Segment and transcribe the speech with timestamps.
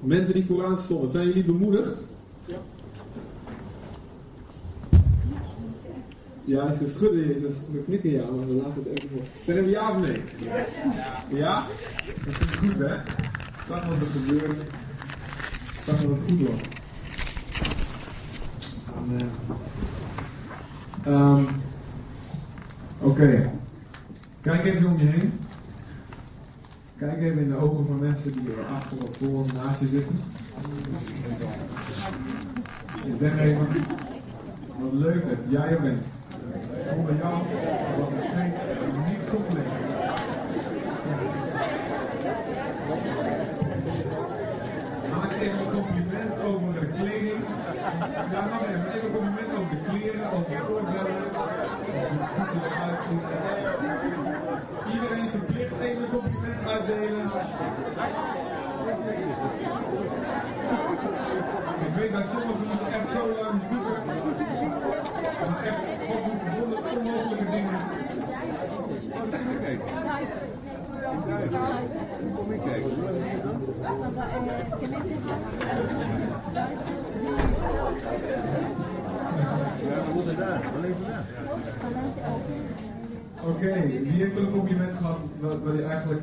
[0.00, 2.16] Mensen die vooraan stonden, zijn jullie bemoedigd?
[6.44, 9.26] Ja, ze schudden, ze, ze knikken ja, maar we laten het even voor.
[9.44, 10.22] Zeggen we ja of nee?
[10.38, 10.66] Ja.
[11.28, 11.66] Ja?
[12.24, 12.96] Dat is goed, hè?
[13.68, 14.60] Zag wat er gebeurt.
[15.86, 16.68] Zag wat het goed wordt.
[18.96, 19.30] Amen.
[21.06, 21.46] Um,
[23.00, 23.52] Oké.
[24.40, 25.32] Kijk even om je heen.
[26.98, 30.16] Kijk even in de ogen van mensen die er achter of voor naast je zitten.
[33.04, 33.66] En zeg even
[34.78, 36.06] wat leuk dat jij er bent.
[36.88, 37.34] Zonder jou
[37.98, 38.56] was het steeds
[39.08, 39.66] niet compleet.
[45.12, 47.42] Maak even een compliment over de kleding.
[48.32, 48.86] Ja, mag even.
[49.04, 51.16] Een compliment over de kleren, over de oorbellen.
[51.36, 53.26] Over hoe eruit ziet.
[54.94, 57.30] Iedereen verplicht even een compliment uitdelen.
[61.86, 64.04] Ik weet bij sommigen moet echt zo lang zoeken.
[65.50, 67.80] Maar echt, God doet wonderen onmogelijke dingen.
[72.36, 72.92] Kom ik kijken.
[83.44, 86.22] Oké, wie heeft er een compliment gehad waar, hij eigenlijk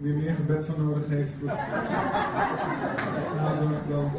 [0.00, 1.32] weer meer gebed van nodig heeft?
[3.88, 4.10] Dan.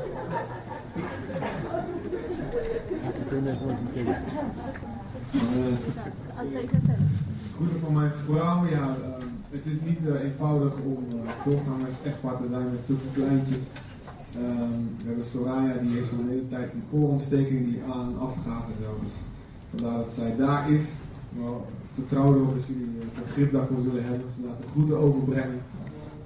[3.28, 4.16] Kun je even wat kijken?
[7.56, 9.17] Groeten van mijn vrouw, ja, eh,
[9.50, 13.64] het is niet eh, eenvoudig om uh, voorgangers echtpaar te zijn met zoveel kleintjes.
[14.36, 18.36] Ehm, we hebben Soraya, die heeft zo'n hele tijd een oorontsteking die aan en af
[18.46, 18.92] gaat en zo.
[19.04, 19.16] Dus
[19.70, 20.86] vandaar dat zij daar is.
[21.38, 21.58] Maar
[21.94, 24.28] vertrouw erop dat jullie uh, begrip daarvoor zullen hebben.
[24.36, 25.62] Ze laten groeten overbrengen.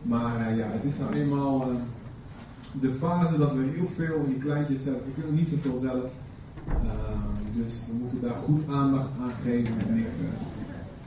[0.02, 1.76] Maar eh, ja, het is nou eenmaal eh,
[2.82, 5.06] de fase dat we heel veel in die kleintjes zetten.
[5.06, 6.10] Ze kunnen niet zoveel zelf.
[6.68, 9.80] Ehm, dus we moeten daar goed aandacht aan geven.
[9.80, 10.04] En eh,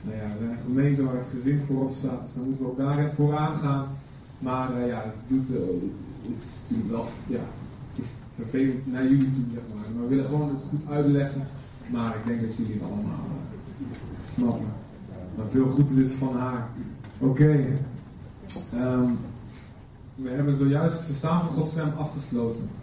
[0.05, 2.21] nou ja, we zijn een gemeente waar het gezin voorop staat.
[2.21, 3.85] Dus dan moeten we ook het vooraan gaan.
[4.39, 5.55] Maar eh, ja, het, doet, eh,
[6.21, 7.43] het is natuurlijk wel ja,
[8.35, 9.85] vervelend naar jullie toe, zeg maar.
[9.93, 11.41] Maar we willen gewoon het goed uitleggen.
[11.87, 14.73] Maar ik denk dat jullie het allemaal eh, snappen.
[15.35, 16.67] Maar veel groeten dus van haar.
[17.17, 17.65] Oké.
[18.73, 19.09] Ehm,
[20.15, 22.69] we hebben zojuist het verstaan van afgesloten.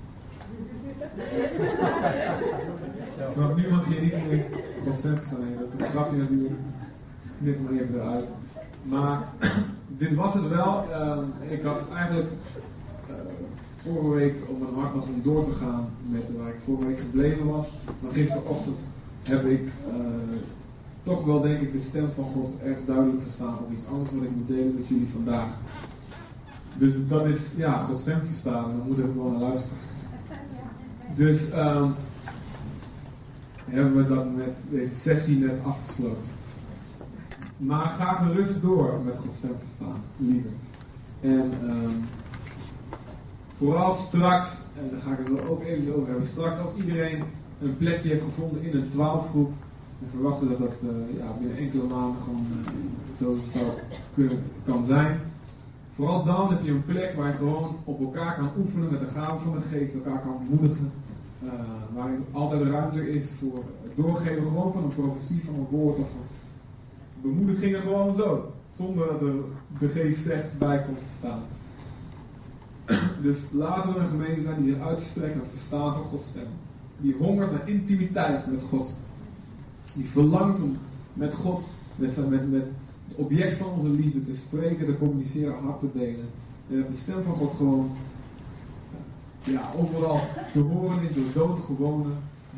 [3.57, 4.47] Nu mag je niet meer
[4.85, 5.03] Gods.
[5.03, 5.13] Nee,
[5.59, 6.55] dat is een grapje natuurlijk.
[7.43, 8.25] Knip maar even eruit.
[8.83, 9.29] Maar
[10.03, 10.85] dit was het wel.
[10.93, 12.29] Ehm, ik had eigenlijk
[13.07, 13.15] eh,
[13.83, 17.01] vorige week op mijn hart nog om door te gaan met waar ik vorige week
[17.01, 17.67] gebleven was.
[18.01, 18.79] Maar gisterochtend
[19.23, 20.37] heb ik eh,
[21.03, 24.23] toch wel denk ik de stem van God erg duidelijk verstaan op iets anders wat
[24.23, 25.49] ik moet delen met jullie vandaag.
[26.75, 29.79] Dus dat is ja, Gods stem verstaan dan moet ik gewoon naar luisteren.
[31.15, 31.91] Dus ehm,
[33.65, 36.31] hebben we dat met deze sessie net afgesloten.
[37.67, 40.61] Maar ga gerust door met Gods stem verstaan, lieverd.
[41.21, 41.97] En ehm,
[43.57, 47.23] vooral straks, en daar ga ik het ook even over hebben, straks als iedereen
[47.61, 49.53] een plekje heeft gevonden in een twaalfgroep,
[49.99, 52.73] we verwachten dat dat eh, ja, binnen enkele maanden gewoon eh,
[53.19, 53.67] zo zou
[54.15, 55.21] kunnen, kan zijn.
[55.95, 59.07] Vooral dan heb je een plek waar je gewoon op elkaar kan oefenen met de
[59.07, 60.93] gaven van de geest, elkaar kan bemoedigen.
[61.45, 61.51] Uh,
[61.95, 66.11] waarin altijd ruimte is voor het doorgeven gewoon van een profetie, van een woord of
[66.11, 66.21] van
[67.23, 68.53] bemoedigingen gewoon zo.
[68.77, 69.35] Zonder dat er
[69.79, 71.43] de geest zegt bij komt te staan.
[73.23, 76.47] Dus laten we een gemeente zijn die zich uitstrekt naar het verstaan van Gods stem.
[76.99, 78.95] Die hongert naar intimiteit met God.
[79.95, 80.77] Die verlangt om
[81.13, 81.65] met God,
[81.97, 82.65] met, met, met
[83.09, 86.27] het object van onze liefde te spreken, te communiceren, hart te delen.
[86.71, 87.91] En dat de stem van God gewoon
[89.45, 90.21] ja, overal
[90.53, 92.11] te horen is door doodgewone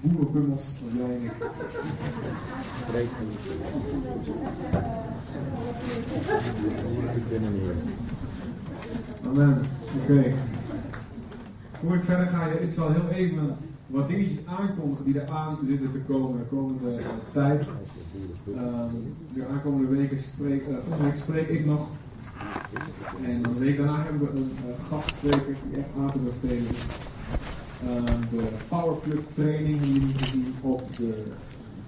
[0.05, 1.33] boerenpummels als jij en ik.
[9.27, 9.63] Amen.
[10.03, 10.33] Oké.
[11.81, 13.57] Voor ik verder ga, ik zal heel even
[13.87, 17.01] wat dingetjes aankondigen die er aan zitten te komen de komende
[17.33, 17.67] tijd.
[18.49, 20.77] Um, de aankomende weken spreek, uh,
[21.23, 21.89] spreek ik nog.
[23.25, 27.13] En een week daarna hebben we een uh, gastspreker die echt aan te bevelen is.
[27.89, 31.23] Um, de Power Club training die jullie gezien op de,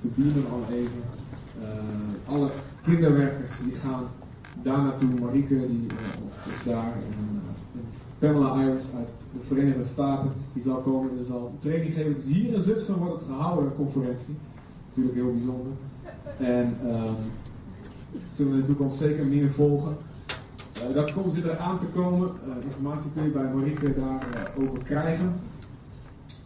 [0.01, 1.03] de al even.
[1.63, 2.49] Uh, alle
[2.83, 4.05] kinderwerkers die gaan
[4.63, 5.21] daar naartoe.
[5.21, 5.87] Marieke die
[6.49, 6.93] is daar.
[6.93, 7.41] En,
[8.19, 12.15] Pamela Iris uit de Verenigde Staten, die zal komen en zal training geven.
[12.15, 14.35] Dus hier in Zutphen wordt het gehouden, conferentie.
[14.89, 15.73] Natuurlijk heel bijzonder.
[16.39, 17.17] En um,
[18.33, 19.97] zullen we in de toekomst zeker meer volgen.
[20.73, 22.29] Eh, dat komt, zit er aan te komen.
[22.29, 25.35] Eh, informatie kun je bij Marieke daarover krijgen.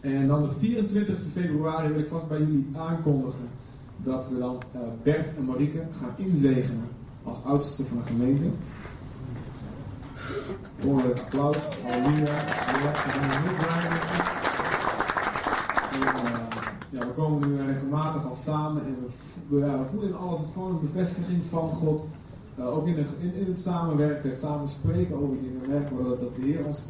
[0.01, 3.49] En dan de 24 februari wil ik vast bij jullie aankondigen
[3.97, 6.89] dat we dan eh, Bert en Marieke gaan inzegenen
[7.23, 8.45] als oudste van de gemeente.
[10.83, 11.57] Hoor het applaus.
[11.83, 12.35] Halleluja.
[15.93, 16.41] En, eh,
[16.91, 18.97] ja, we komen nu regelmatig al samen en
[19.49, 22.05] we, voelen in alles gewoon een bevestiging van God.
[22.57, 26.43] Eh, ook in, in, het samenwerken, het samen spreken over dingen, merken dat, dat de
[26.43, 26.87] Heer ons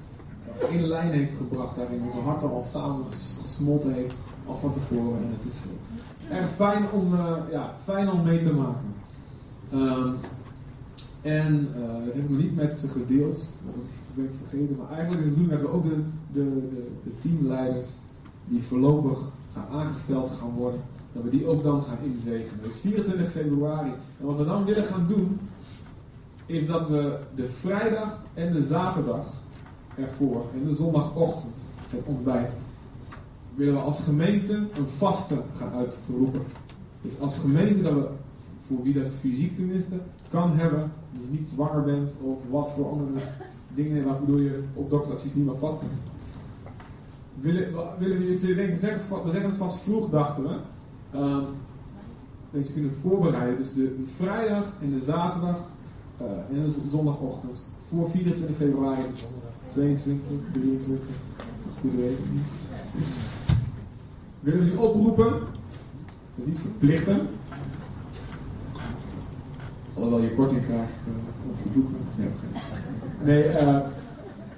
[0.68, 2.02] in lijn heeft gebracht daarin.
[2.04, 4.14] Onze harten al samen ges- gesmolten heeft,
[4.46, 5.18] al van tevoren.
[5.18, 5.58] En het is
[6.28, 8.94] eh, erg fijn om, eh, ja, fijn om mee te maken.
[9.72, 10.12] Ehm,
[11.22, 11.68] en
[12.04, 13.84] dat heb ik nog niet met ze gedeeld, dat was-
[14.24, 14.76] ik vergeten.
[14.76, 16.02] Maar eigenlijk is het bedoeling dat we ook de,
[16.32, 17.86] de, de, de teamleiders
[18.44, 19.18] die voorlopig
[19.52, 20.80] gaan aangesteld gaan worden,
[21.12, 22.62] dat we die ook dan gaan inzegenen.
[22.62, 23.90] Dus 24 februari.
[24.20, 25.38] En wat we dan willen gaan doen,
[26.46, 29.26] is dat we de vrijdag en de zaterdag
[30.02, 31.56] ervoor en de zondagochtend,
[31.88, 32.50] het ontbijt,
[33.54, 36.42] willen we als gemeente een vaste gaan uitroepen.
[37.02, 38.08] Dus als gemeente dat we,
[38.66, 39.94] voor wie dat fysiek tenminste,
[40.30, 43.10] kan hebben, dus niet zwanger bent of wat voor andere
[43.74, 45.88] dingen waardoor je op dokteradvies niet mag vasten.
[47.40, 50.56] Willen, willen we iets denken, zeg het, we zeggen het vast vroeg, dachten we.
[51.12, 51.44] Ehm,
[52.50, 53.56] dat je kunnen voorbereiden.
[53.56, 55.58] Dus de, de vrijdag en de zaterdag
[56.16, 59.02] eh, en de zondagochtend voor 24 februari,
[59.72, 60.98] 22, 23,
[61.80, 62.46] goede week niet.
[64.40, 65.30] Willen die oproepen?
[65.30, 65.40] Dat
[66.36, 67.28] is niet verplichten.
[69.94, 71.96] Alhoewel je korting krijgt eh, op je boeken.
[72.16, 73.26] Nee, geen.
[73.26, 73.42] nee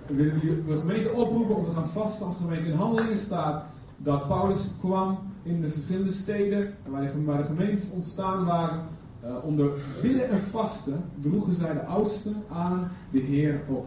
[0.06, 2.66] we willen jullie- de gemeente oproepen om te gaan vasten als gemeente.
[2.66, 3.64] In handelingen staat
[3.96, 8.80] dat Paulus kwam in de verschillende steden waar de, waar de gemeentes ontstaan waren.
[9.20, 9.70] eh, onder
[10.02, 13.86] bidden en vasten droegen zij de oudsten aan de Heer op.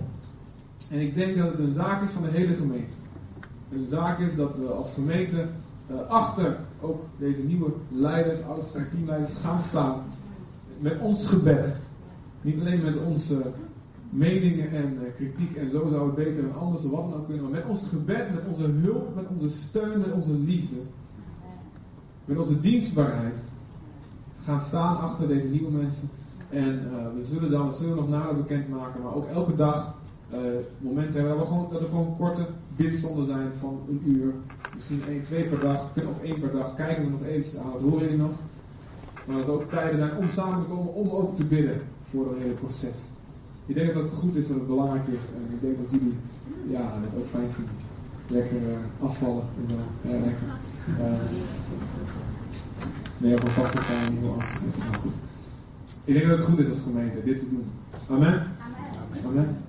[0.90, 2.96] En ik denk dat het een zaak is van de hele gemeente.
[3.72, 5.48] Een zaak is dat we als gemeente
[5.88, 10.02] eh, achter ook deze nieuwe leiders, oudsten en teamleiders gaan staan.
[10.80, 11.78] Met ons gebed.
[12.42, 13.42] Niet alleen met onze
[14.10, 17.26] meningen en eh, kritiek en zo zou het beter en anders of wat dan ook
[17.26, 17.44] kunnen.
[17.44, 20.76] Maar met ons gebed, met onze hulp, met onze steun, met onze liefde.
[22.26, 23.40] Met onze dienstbaarheid.
[24.44, 26.10] Gaan staan achter deze nieuwe mensen.
[26.50, 29.96] En eh, we zullen dan, dat zullen we nog nader bekendmaken, maar ook elke dag
[30.32, 30.40] eh,
[30.78, 32.46] momenten hebben dat, we gewoon, dat er gewoon korte
[32.76, 34.34] bidstonden zijn van een uur.
[34.76, 36.76] Misschien één, twee per dag, ook één per dag.
[36.76, 38.32] Kijken we nog eventjes aan, dat horen jullie nog.
[39.26, 42.30] Maar dat er ook tijden zijn om samen te komen, om ook te bidden voor
[42.30, 42.98] het hele proces.
[43.66, 45.26] Ik denk dat het goed is, dat het belangrijk is.
[45.36, 46.18] En ik denk dat jullie
[46.68, 47.74] ja, het ook fijn vinden.
[48.28, 50.10] Lekker eh, afvallen en zo.
[50.10, 50.48] Ja, lekker.
[51.00, 51.20] Eh,
[53.18, 54.62] nee, op een vaste gaan niet zo af.
[54.78, 55.14] Maar goed.
[56.04, 57.66] Ik denk dat het goed is als gemeente dit te doen.
[58.10, 58.28] Amen?
[58.28, 59.26] Amen?
[59.26, 59.65] Amen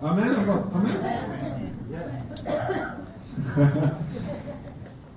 [0.00, 0.10] wat?
[0.10, 0.34] Amen?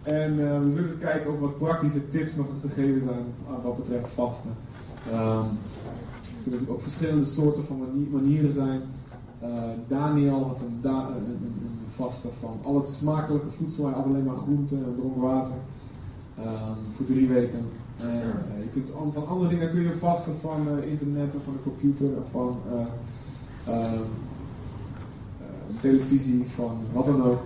[0.03, 3.23] en eh, we zullen kijken of wat praktische tips nog te geven zijn
[3.63, 4.51] wat betreft vasten.
[5.11, 8.81] Ehm, er kunnen natuurlijk ook verschillende soorten van mani- manieren zijn.
[9.39, 9.49] Eh,
[9.87, 10.79] Daniel had een,
[11.95, 15.53] vaste van al het smakelijke voedsel, hij alleen maar groenten en dronk water.
[16.37, 17.65] Ehm, voor drie weken.
[17.97, 21.53] En, eh, je kunt, an- van andere dingen kun je vasten van internet of van
[21.53, 23.99] de computer of van eh, ehm, eh,
[25.81, 27.41] televisie, van wat dan ook.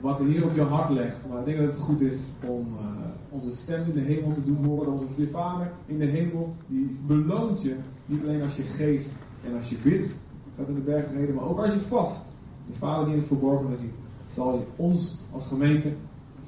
[0.00, 1.18] Wat er hier op je hart legt.
[1.28, 2.86] Maar ik denk dat het goed is om eh,
[3.28, 4.92] onze stem in de hemel te doen horen.
[4.92, 7.74] Onze Vader in de hemel, die beloont je.
[8.06, 9.10] Niet alleen als je geeft
[9.44, 10.16] en als je bidt,
[10.56, 12.24] gaat in de bergen reden, maar ook als je vast.
[12.66, 13.94] De Vader die in het verborgene ziet,
[14.34, 15.92] zal je ons als gemeente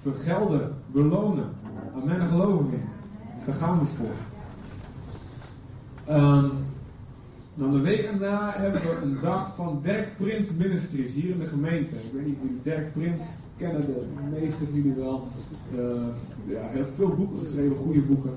[0.03, 1.49] vergelden, belonen.
[1.95, 2.21] Amen,
[2.73, 2.81] in.
[3.37, 4.15] Dus daar gaan we voor.
[6.05, 6.47] Ehm,
[7.59, 11.47] dan de week erna hebben we een dag van Dirk Prins Ministries hier in de
[11.47, 11.95] gemeente.
[11.95, 13.23] Ik weet niet of jullie Dirk Prins
[13.57, 15.29] kennen, de meeste van jullie wel.
[15.73, 15.79] Eh,
[16.47, 18.33] ja, heel veel boeken geschreven, goede boeken.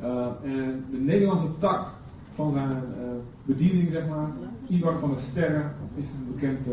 [0.00, 1.86] Eh, en de Nederlandse tak
[2.32, 3.06] van zijn eh,
[3.44, 4.28] bediening, zeg maar,
[4.68, 6.66] Ivar van der Sterren, is een bekend,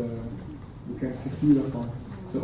[0.92, 1.84] bekend figuur daarvan.
[2.30, 2.38] Ze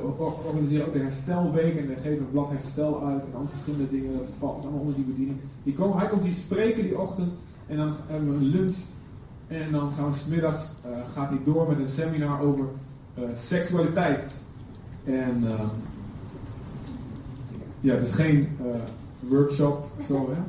[0.47, 4.12] organiseren ook de herstelweek en geven het blad herstel uit en allemaal verschillende dingen.
[4.12, 5.38] Dat valt allemaal onder die bediening.
[5.62, 7.33] Die komen, hij komt hier spreken die ochtend
[7.67, 8.77] en dan hebben we een lunch.
[9.49, 12.64] En dan gaan we smiddags, eh gaat hij door met een seminar over
[13.14, 14.40] eh, seksualiteit.
[15.05, 15.67] En ehm,
[17.81, 18.67] ja, is geen eh,
[19.21, 20.40] workshop zo hè,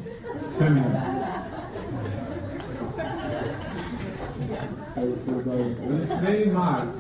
[0.58, 0.92] seminar.
[4.96, 6.96] Dat is 2 maart.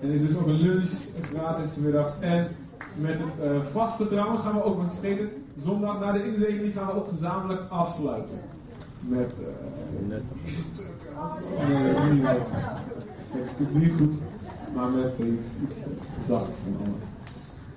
[0.00, 0.90] En er is dus ook een lunch
[1.32, 2.20] gratis middags.
[2.20, 2.48] En
[2.94, 5.30] met het vaste trouwens gaan we ook, wat vergeten,
[5.62, 8.38] zondag na de inzegening gaan we ook gezamenlijk afsluiten.
[9.00, 10.22] Met eh, Net.
[11.68, 12.38] Nee, niet met.
[13.32, 14.14] Het niet goed,
[14.74, 15.46] maar met iets,
[16.30, 16.48] alles.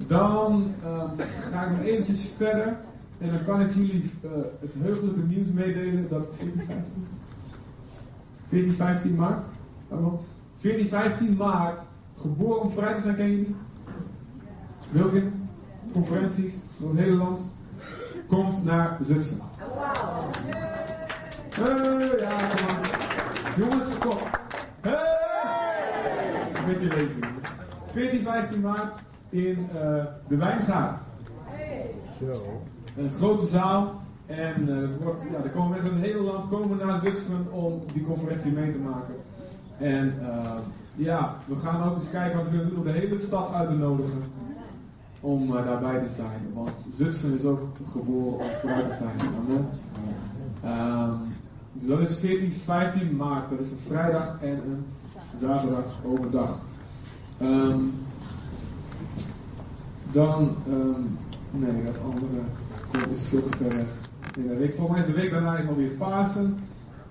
[0.07, 2.77] Dan ehm, ga ik nog eventjes verder.
[3.17, 7.07] En dan kan ik jullie eh, het heugelijke nieuws meedelen dat 14, 15,
[8.47, 9.45] 14, 15 maart,
[9.87, 10.19] waarom?
[10.59, 11.79] 14, 15 maart,
[12.15, 13.55] geboren om vrij te zijn, jullie?
[14.91, 15.23] Welke
[15.91, 17.51] conferenties door het hele land
[18.27, 19.41] komt naar Zutphen.
[21.61, 22.37] Hey, ja.
[23.57, 24.17] Jongens, kom.
[24.81, 26.53] Hey!
[26.55, 27.21] Een beetje leven.
[27.91, 28.93] 14, 15 maart
[29.29, 30.97] in eh, de Wijngaard.
[32.19, 32.61] Zo.
[32.97, 34.01] Een grote zaal.
[34.25, 37.51] En eh, het wordt, ja, er komen mensen uit het hele land komen naar Zutphen
[37.51, 39.15] om die conferentie mee te maken.
[39.77, 40.51] En eh,
[40.95, 43.69] ja, we gaan ook eens kijken wat we kunnen doen om de hele stad uit
[43.69, 44.23] te nodigen.
[45.21, 46.53] Om eh, daarbij te zijn.
[46.53, 49.29] Want Zutphen is ook geboren om vooruit te zijn.
[49.39, 49.69] Amen.
[50.63, 51.30] Ehm,
[51.73, 53.49] dus dat is 14, 15 maart.
[53.49, 54.85] Dat is een vrijdag en een
[55.39, 56.59] zaterdag overdag.
[57.37, 57.79] Ehm,
[60.11, 61.01] dan, ehm,
[61.51, 62.41] nee, dat andere
[62.91, 63.85] komt is veel te ver.
[64.37, 66.59] In de week, volgens mij is de week daarna is alweer Pasen.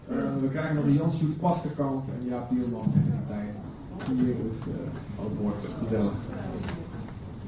[0.09, 3.55] Eh, we krijgen nog een Jan Sjoerd Pasterkamp en Jaap Dielman tegen die tijd.
[4.15, 4.75] Hier is uh,
[5.23, 6.15] het wordt gezellig.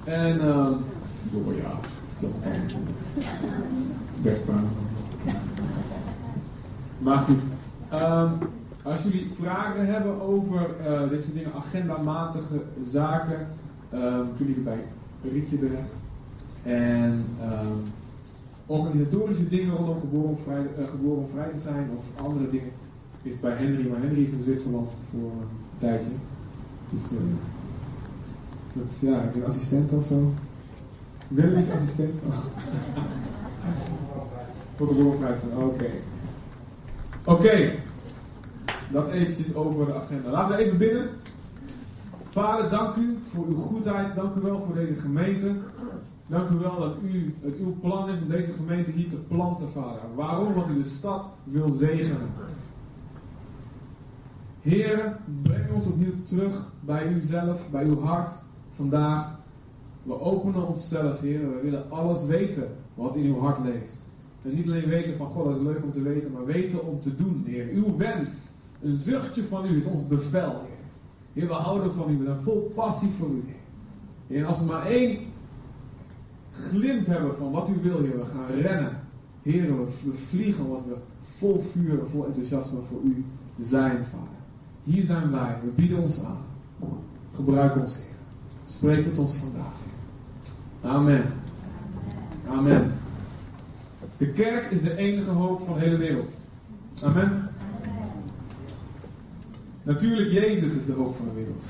[0.05, 0.75] En, ehm
[1.31, 1.79] door ja,
[2.17, 2.33] stil
[4.23, 4.41] Bert.
[7.03, 7.43] Maar goed.
[7.89, 8.31] Ehm,
[8.83, 13.47] als jullie vragen hebben over eh, dit soort dingen, agendamatige zaken,
[13.91, 14.85] ehm, kunnen jullie bij
[15.23, 15.91] Rietje terecht.
[16.63, 17.77] En ehm,
[18.67, 22.71] organisatorische dingen rondom geboren vrij, eh, geboren vrij te zijn of andere dingen
[23.23, 23.89] is bij Henry.
[23.89, 26.11] Maar Henry is in Zwitserland voor een tijdje.
[26.91, 27.17] Dus eh,
[28.73, 30.33] dat is ja, ik ben assistent of zo.
[31.29, 32.15] Willem is assistent.
[32.27, 32.37] Oh.
[34.77, 35.91] Voor geboren vrij te oké.
[37.25, 37.73] Oké,
[38.93, 40.31] dat eventjes over de agenda.
[40.31, 41.11] Laten we even bidden.
[42.29, 44.15] Vader, dank u voor uw goedheid.
[44.15, 45.55] Dank u wel voor deze gemeente.
[46.27, 49.69] Dank u wel dat u, het uw plan is om deze gemeente hier te planten,
[49.69, 50.01] Vader.
[50.15, 50.55] Waarom?
[50.55, 52.31] Want u de stad wil zegenen.
[54.61, 58.31] Heer, breng ons opnieuw terug bij uzelf, bij uw hart
[58.77, 59.41] vandaag.
[60.03, 61.41] We openen onszelf, Heer.
[61.41, 64.07] We willen alles weten wat in uw hart leeft.
[64.43, 67.01] En niet alleen weten van God, dat is leuk om te weten, maar weten om
[67.01, 67.69] te doen, Heer.
[67.69, 68.49] Uw wens,
[68.81, 70.67] een zuchtje van u is ons bevel,
[71.33, 71.47] Heer.
[71.47, 74.41] We houden van u, we zijn vol passie voor u, Heer.
[74.41, 75.19] En als we maar één
[76.51, 79.01] glimp hebben van wat u wil, Heer, we gaan rennen.
[79.43, 80.97] Heer, we, vliegen wat we
[81.39, 83.25] vol vuur, vol enthousiasme voor u
[83.59, 84.27] zijn, Vader.
[84.83, 86.45] Hier zijn wij, we bieden ons aan.
[87.35, 88.17] Gebruik ons, Heer.
[88.65, 89.75] Spreek tot ons vandaag.
[90.81, 91.33] Amen.
[92.49, 92.93] Amen.
[94.23, 96.31] De kerk is de enige hoop van de hele wereld.
[97.03, 97.49] Amen.
[99.83, 101.65] Natuurlijk, Jezus is de hoop van de wereld.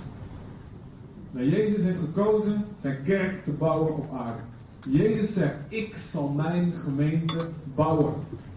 [1.30, 4.42] Maar Jezus heeft gekozen zijn kerk te bouwen op aarde.
[4.88, 8.14] Jezus zegt, ik zal mijn gemeente bouwen.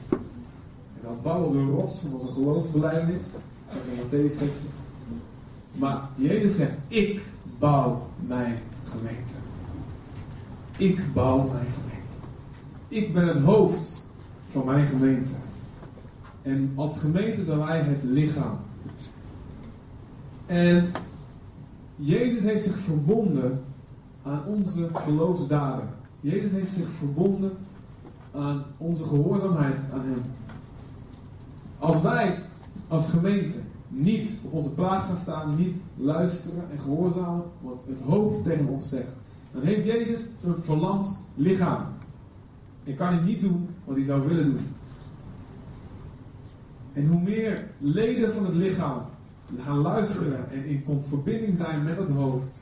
[0.10, 3.22] Hij zal bouwen de rots van onze geloofsbelijdenis.
[3.66, 4.70] Dat is in Matthäus 16.
[5.72, 7.22] Maar Jezus zegt, ik
[7.60, 9.34] bouw mijn gemeente.
[10.78, 11.95] Ik bouw mijn gemeente.
[12.96, 14.04] Ik ben het hoofd
[14.48, 15.32] van mijn gemeente.
[16.42, 18.58] En als gemeente zijn wij het lichaam.
[20.46, 20.92] En
[21.96, 23.64] Jezus heeft zich verbonden
[24.24, 25.90] aan onze geloofsdaden.
[26.22, 27.52] Jezus heeft zich verbonden
[28.32, 30.22] aan onze gehoorzaamheid aan Hem.
[31.80, 32.40] Als wij
[32.88, 38.44] als gemeente niet op onze plaats gaan staan, niet luisteren en gehoorzamen wat het hoofd
[38.44, 39.16] tegen ons zegt,
[39.52, 41.95] dan heeft Jezus een verlamd lichaam.
[42.86, 44.68] En kan hij niet doen wat hij zou willen doen.
[46.94, 49.02] En hoe meer leden van het lichaam
[49.58, 52.62] gaan luisteren en in verbinding zijn met het hoofd,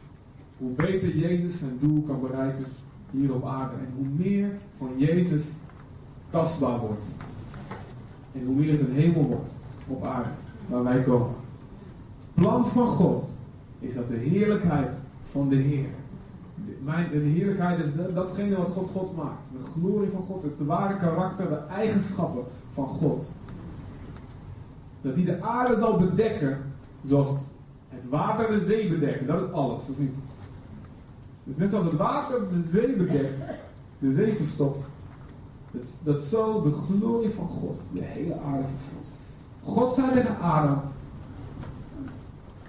[0.58, 2.66] hoe beter Jezus zijn doel kan bereiken
[3.12, 3.76] hier op aarde.
[3.76, 5.44] En hoe meer van Jezus
[6.30, 7.06] tastbaar wordt.
[8.32, 9.52] En hoe meer het een hemel wordt
[9.88, 10.30] op aarde
[10.68, 11.36] waar wij komen.
[12.20, 13.34] Het plan van God
[13.80, 14.98] is dat de heerlijkheid
[15.32, 15.90] van de Heer.
[16.84, 19.48] Mijn, de heerlijkheid is datgene wat God God maakt.
[19.58, 23.26] De glorie van God, het ware karakter, de eigenschappen van God.
[25.02, 26.58] Dat die de aarde zal bedekken
[27.04, 27.30] zoals
[27.90, 29.28] het water de zee bedekt.
[29.28, 30.16] Dat is alles, of niet?
[31.44, 33.42] Dus net zoals het water de zee bedekt,
[34.00, 34.86] de zee verstopt.
[35.72, 39.12] Dat, dat zo de glorie van God de hele aarde vervult.
[39.64, 40.82] God zei tegen Adam: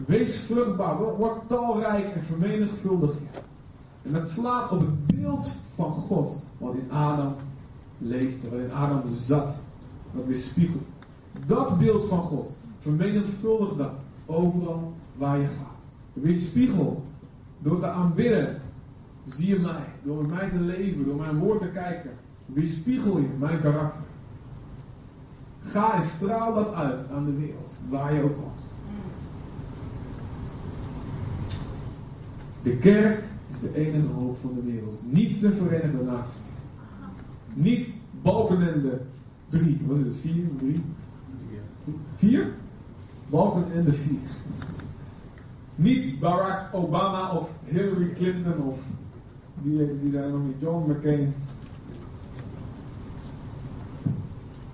[0.06, 3.42] Wees vruchtbaar, word talrijk en vermenigvuldig je.
[4.05, 7.35] En dat slaat op het beeld van God wat in Adam
[7.99, 9.55] leefde, wat in Adam zat,
[10.13, 10.83] wat weer spiegelt
[11.47, 13.93] Dat beeld van God, vermenigvuldig dat
[14.27, 15.83] overal waar je gaat.
[16.13, 17.05] Weerspiegel
[17.59, 18.63] door te aanbidden.
[19.27, 22.11] Zie je mij, door met mij te leven, door mijn woord te kijken.
[22.47, 24.05] Weerspiegel je mijn karakter.
[25.61, 28.63] Ga en straal dat uit aan de wereld, waar je ook komt.
[32.63, 33.23] De kerk
[33.64, 35.02] de enige hoop van de wereld.
[35.11, 36.52] Niet de Verenigde Naties.
[37.54, 37.88] Niet
[38.23, 39.00] Balkenende
[39.49, 39.80] drie.
[39.87, 40.16] Wat is het?
[40.16, 40.44] Vier?
[40.59, 40.83] Drie?
[42.14, 42.52] Vier?
[43.26, 44.18] Balken en de vier.
[45.75, 48.78] Niet Barack Obama of Hillary Clinton of
[49.62, 51.35] die, die zijn nog niet John McCain.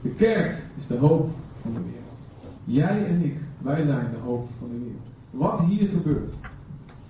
[0.00, 1.30] De kerk is de hoop
[1.61, 2.30] van de wereld.
[2.64, 5.09] Jij en ik, wij zijn de hoop van de wereld.
[5.30, 6.35] Wat hier gebeurt,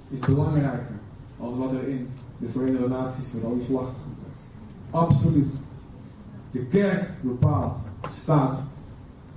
[0.08, 0.99] is belangrijker
[1.40, 2.06] als wat er in
[2.38, 4.44] de Verenigde Naties met al die gebeurt.
[4.90, 5.52] Absoluut.
[6.50, 8.62] De kerk bepaalt de staat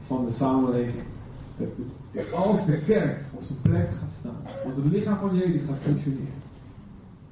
[0.05, 1.03] van de samenleving.
[2.35, 6.41] Als de kerk op zijn plek gaat staan, als het lichaam van Jezus gaat functioneren,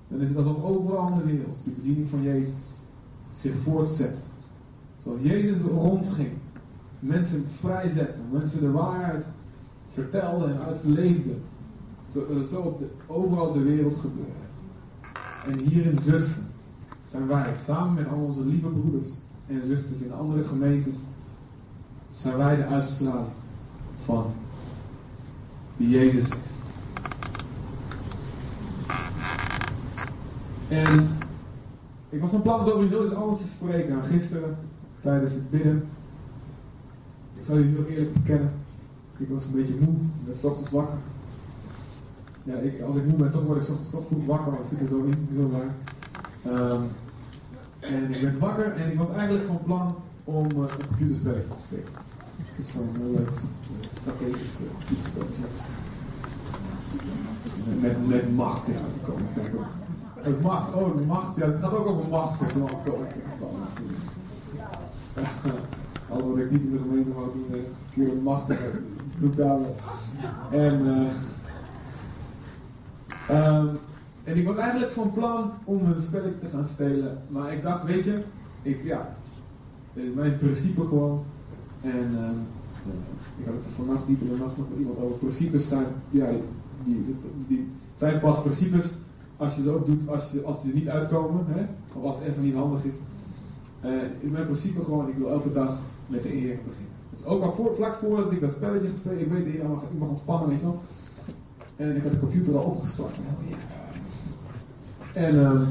[0.07, 2.53] dan is het alsof overal in de wereld de bediening van Jezus
[3.35, 4.17] zich voortzet.
[5.03, 6.29] Zoals Jezus rondging,
[6.99, 9.25] mensen vrijzette, mensen de waarheid
[9.89, 11.33] vertelde en uitleefde.
[12.13, 14.40] Zo, dat zo op overal de wereld gebeurde.
[15.47, 16.47] En hier in Zutphen
[17.09, 19.07] zijn wij, samen met al onze lieve broeders
[19.47, 20.95] en zusters in andere gemeentes,
[22.09, 23.27] zijn wij de uitstraling
[24.03, 24.25] van
[25.77, 26.49] wie Jezus is.
[30.67, 31.17] En
[32.09, 34.03] ik was van plan over heel iets anders te spreken.
[34.03, 34.57] Gisteren,
[34.99, 35.87] tijdens het bidden,
[37.39, 38.51] ik zal jullie heel eerlijk bekennen,
[39.17, 39.95] ik was een beetje moe,
[40.25, 40.97] werd ochtends wakker.
[42.43, 44.81] Ja, ik, als ik moe ben, toch word ik toch vroeg wakker, want dat zit
[44.81, 45.73] er zo niet, zo waar.
[46.71, 46.83] Um,
[47.79, 51.59] en ik werd wakker en ik was eigenlijk van plan om uh, een computerspelletje te
[51.59, 51.93] spelen.
[52.55, 53.29] Dus dan heel leuk
[54.01, 55.43] strategisch uh, computerspelletje.
[57.79, 59.59] Met, met macht, ja, komen kijken.
[60.15, 62.71] Het macht, oh, de macht, ja, het gaat ook over macht, zeg maar.
[66.09, 68.47] Alles wat ik niet in de gemeente mag doen, is verkeerde macht,
[69.17, 69.75] doe ik daar wel.
[70.51, 71.07] En, uh,
[73.29, 73.77] um,
[74.23, 77.83] en ik was eigenlijk van plan om een spelletje te gaan spelen, maar ik dacht,
[77.83, 78.23] weet je,
[78.61, 79.15] ik, ja,
[79.93, 81.23] is mijn principe gewoon.
[81.81, 82.29] En uh,
[83.37, 85.17] ik had het vannacht diep in de nacht nog met iemand over.
[85.17, 86.29] Principes zijn, ja,
[86.83, 87.15] die,
[87.47, 88.97] die, zijn pas principes
[89.37, 91.65] als je ze ook doet als, je, als niet uitkomen, hè?
[91.93, 92.93] of als het even niet handig is.
[93.85, 96.91] Uh, is mijn principe gewoon, ik wil elke dag met de Heer beginnen.
[97.09, 99.99] Dus ook al voor, vlak voordat ik dat spelletje gespeeld, ik weet de Heer, ik
[99.99, 100.81] mag ontspannen, weet wel.
[101.81, 103.15] En ik had de computer al opgestart.
[103.45, 103.57] Yeah.
[105.13, 105.61] En uh,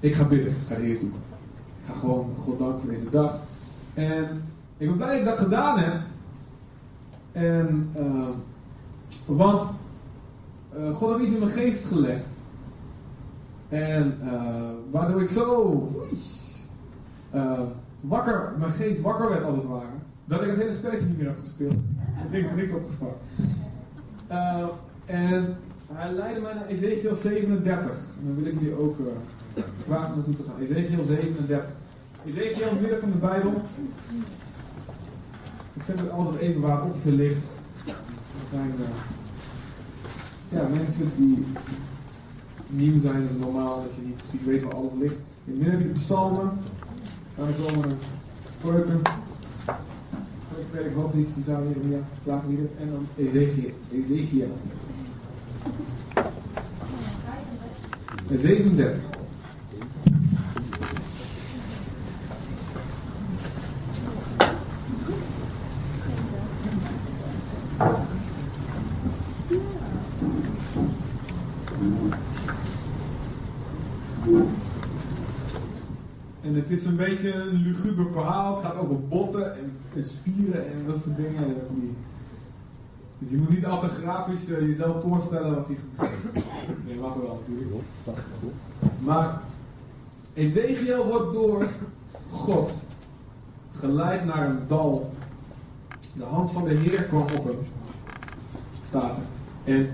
[0.00, 1.20] ik ga bidden, ik ga de Heer zoeken.
[1.80, 3.38] Ik ga gewoon God danken voor deze dag.
[3.94, 4.42] En
[4.76, 6.00] ik ben blij dat ik dat gedaan heb.
[7.32, 8.28] En, uh,
[9.26, 9.70] want
[10.78, 12.28] uh, God had iets in mijn geest gelegd.
[13.68, 15.88] En uh, waardoor ik zo
[17.34, 17.60] uh,
[18.00, 19.86] wakker, mijn geest wakker werd als het ware.
[20.24, 21.74] Dat ik het hele spelletje niet meer heb gespeeld.
[22.30, 23.16] Ik van niks opgestart.
[25.06, 25.56] En
[25.92, 27.90] hij leidde mij naar Ezekiel 37.
[27.90, 28.96] En dan wil ik jullie ook
[29.86, 30.60] vragen naartoe te gaan.
[30.60, 31.68] Ezekiel 37.
[32.26, 33.62] Ezekiel midden van de Bijbel.
[35.74, 37.44] Ik zeg het altijd even waar ligt.
[37.86, 37.94] Er
[38.50, 38.74] zijn
[40.48, 41.46] ja, mensen die
[42.68, 45.18] nieuw zijn, is normaal dat je niet precies weet waar alles ligt.
[45.44, 46.50] In midden heb je de psalmen,
[47.36, 47.98] dan komen
[48.88, 49.00] er
[50.62, 53.70] spreuken, ik hoop niet, die zou hier weer klaaglieden, en dan Ezekiel.
[53.92, 54.52] Ezekiel.
[58.34, 59.14] 37.
[76.42, 78.54] En het is een beetje een luguber verhaal.
[78.54, 79.65] Het gaat over botten en,
[79.96, 81.56] en spieren en dat soort dingen.
[83.18, 86.84] Dus je moet niet altijd grafisch uh, jezelf voorstellen wat die gebeurt.
[86.86, 87.84] Nee, mag wel natuurlijk.
[88.98, 89.40] Maar
[90.34, 91.66] Ezekiel wordt door
[92.30, 92.72] God
[93.72, 95.10] geleid naar een dal.
[96.12, 97.58] De hand van de Heer kwam op hem.
[98.88, 99.74] Staat er.
[99.74, 99.88] En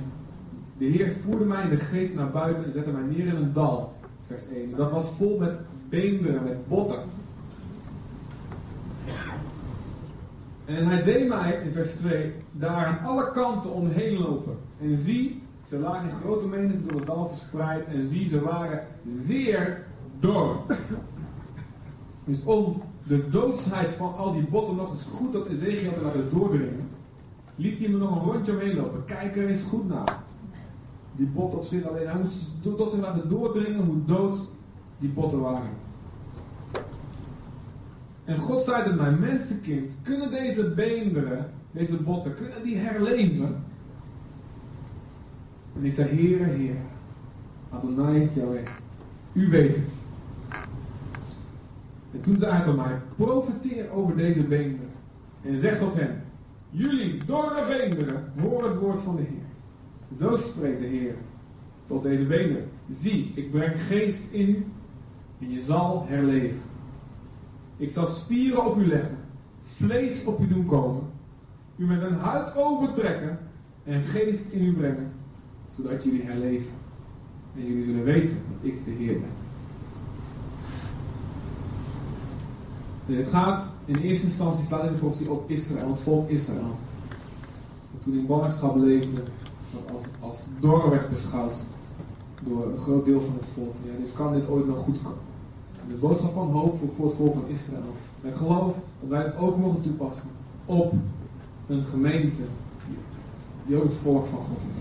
[0.79, 3.53] de Heer voerde mij in de geest naar buiten en zette mij neer in een
[3.53, 3.93] dal.
[4.27, 4.77] Vers 1.
[4.77, 5.53] Dat was vol met
[5.88, 7.01] beenderen, met botten.
[10.77, 14.57] En hij deed mij, in vers 2, daar aan alle kanten omheen lopen.
[14.81, 17.87] En zie, ze lagen in grote menigte door het dal verspreid.
[17.87, 19.85] En zie, ze waren zeer
[20.21, 20.57] dor.
[22.25, 26.31] Dus om de doodsheid van al die botten nog eens goed dat Ezekiel te laten
[26.31, 26.89] doordringen,
[27.57, 29.05] liet hij me nog een rondje omheen lopen.
[29.05, 30.23] Kijk er eens goed naar.
[31.17, 32.07] Die botten op zich alleen.
[32.07, 34.39] Hij moest tot zich laten doordringen hoe dood
[34.99, 35.82] die botten waren.
[38.25, 43.65] En God zei tot mijn mensenkind, kunnen deze beenderen, deze botten, kunnen die herleven?
[45.77, 46.79] En ik zei, Heere, Heere,
[47.71, 48.67] Adonai Yahweh,
[49.33, 49.93] u weet het.
[52.13, 54.91] En toen zei hij tot mij, profiteer over deze beenderen.
[55.43, 56.23] En zeg tot hen,
[56.71, 60.19] jullie dorre beenderen, hoor het woord van de Heer.
[60.19, 61.15] Zo spreekt de Heer
[61.87, 62.69] tot deze beenderen.
[62.91, 64.67] Zie, ik breng geest in u
[65.39, 66.61] en je zal herleven.
[67.83, 69.16] Ik zal spieren op u leggen,
[69.64, 71.03] vlees op u doen komen,
[71.77, 73.38] u met een huid overtrekken
[73.85, 75.12] en geest in u brengen,
[75.68, 76.71] zodat jullie herleven.
[77.57, 79.31] En jullie zullen weten dat ik de Heer ben.
[83.07, 86.77] En het gaat in eerste instantie staat deze profetie op Israël, het volk Israël.
[87.92, 89.23] Dat toen in ballingschap leefde,
[89.73, 91.57] dat als, als dor werd beschouwd
[92.42, 93.75] door een groot deel van het volk.
[93.85, 95.32] Ja, dit kan dit ooit nog goed komen.
[95.88, 97.95] De boodschap van hoop voor het volk van Israël.
[98.23, 100.31] En ik geloof dat wij het ook mogen toepassen
[100.64, 100.92] op
[101.66, 102.42] een gemeente
[103.66, 104.81] die ook het volk van God is.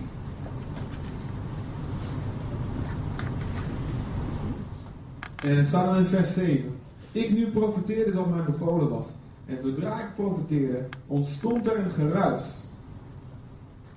[5.50, 6.76] En het staat dan in vers 7.
[7.12, 9.06] Ik nu profeteerde zoals mij bevolen was.
[9.46, 12.44] En zodra ik profeteerde, ontstond er een geruis.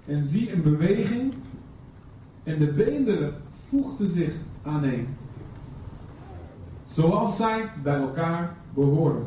[0.07, 1.33] En zie een beweging.
[2.43, 3.35] En de beenderen
[3.69, 5.07] voegden zich aaneen.
[6.95, 9.27] Zoals zij bij elkaar behoorden.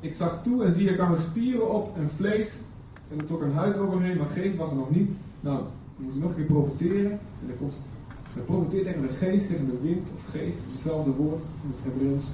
[0.00, 2.48] Ik zag toe en zie, er kwamen spieren op en vlees.
[3.10, 5.10] En er trok een huid overheen, maar geest was er nog niet.
[5.40, 5.56] Nou,
[5.96, 7.10] dan moet je nog een keer profiteren.
[7.10, 7.74] En dan komt
[8.34, 12.24] dan profiteert tegen de geest, tegen de wind of geest, hetzelfde woord in het Hebreeuws.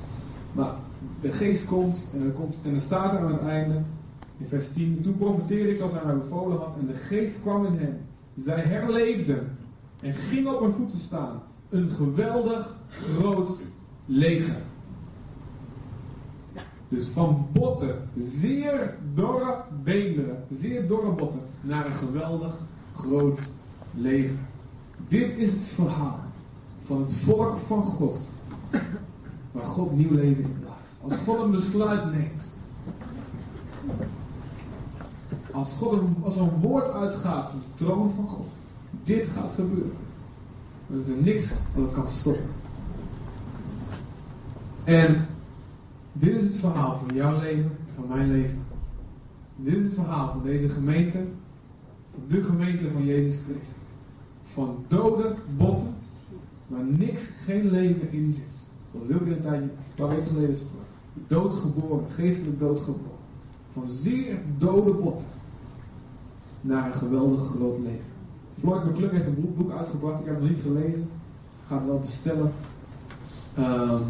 [0.52, 0.74] Maar
[1.20, 3.82] de geest komt en er, komt en staat er aan het einde,
[4.38, 7.66] in vers 10, toen profiteerde ik als hij mij bevolen had en de geest kwam
[7.66, 8.00] in hen.
[8.42, 9.56] Zij herleefden
[10.00, 11.42] en gingen op hun voeten staan.
[11.70, 13.62] Een geweldig groot
[14.06, 14.56] leger.
[16.88, 22.60] Dus van botten, zeer dorre beenderen, zeer dorre botten, naar een geweldig
[22.94, 23.40] groot
[23.94, 24.38] leger.
[25.08, 26.20] Dit is het verhaal
[26.86, 28.18] van het volk van God.
[29.52, 30.94] Waar God nieuw leven in blaast.
[31.00, 32.42] Als God een besluit neemt.
[35.52, 38.48] Als, God een, als een woord uitgaat van de troon van God.
[39.04, 39.96] Dit gaat gebeuren.
[40.90, 42.50] Dan is er niks wat het kan stoppen.
[44.84, 45.26] En
[46.12, 48.58] dit is het verhaal van jouw leven en van mijn leven.
[49.56, 51.18] Dit is het verhaal van deze gemeente.
[52.14, 53.80] Van de gemeente van Jezus Christus
[54.52, 55.94] van dode botten,
[56.66, 58.68] waar niks, geen leven in zit.
[58.90, 60.86] Zoals Wilke een tijdje, een paar weken geleden sprak.
[61.26, 63.18] Doodgeboren, geestelijk doodgeboren.
[63.72, 65.26] Van zeer dode botten
[66.60, 68.09] naar een geweldig groot leven.
[68.60, 71.00] Floyd McClung heeft een boek uitgebracht, ik heb het nog niet gelezen.
[71.00, 72.52] Ik ga het wel bestellen.
[73.58, 74.02] Um,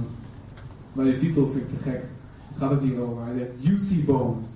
[0.92, 2.02] maar die titel vind ik te gek.
[2.48, 3.24] Het gaat ook niet over.
[3.24, 4.48] Hij zegt, You see bones,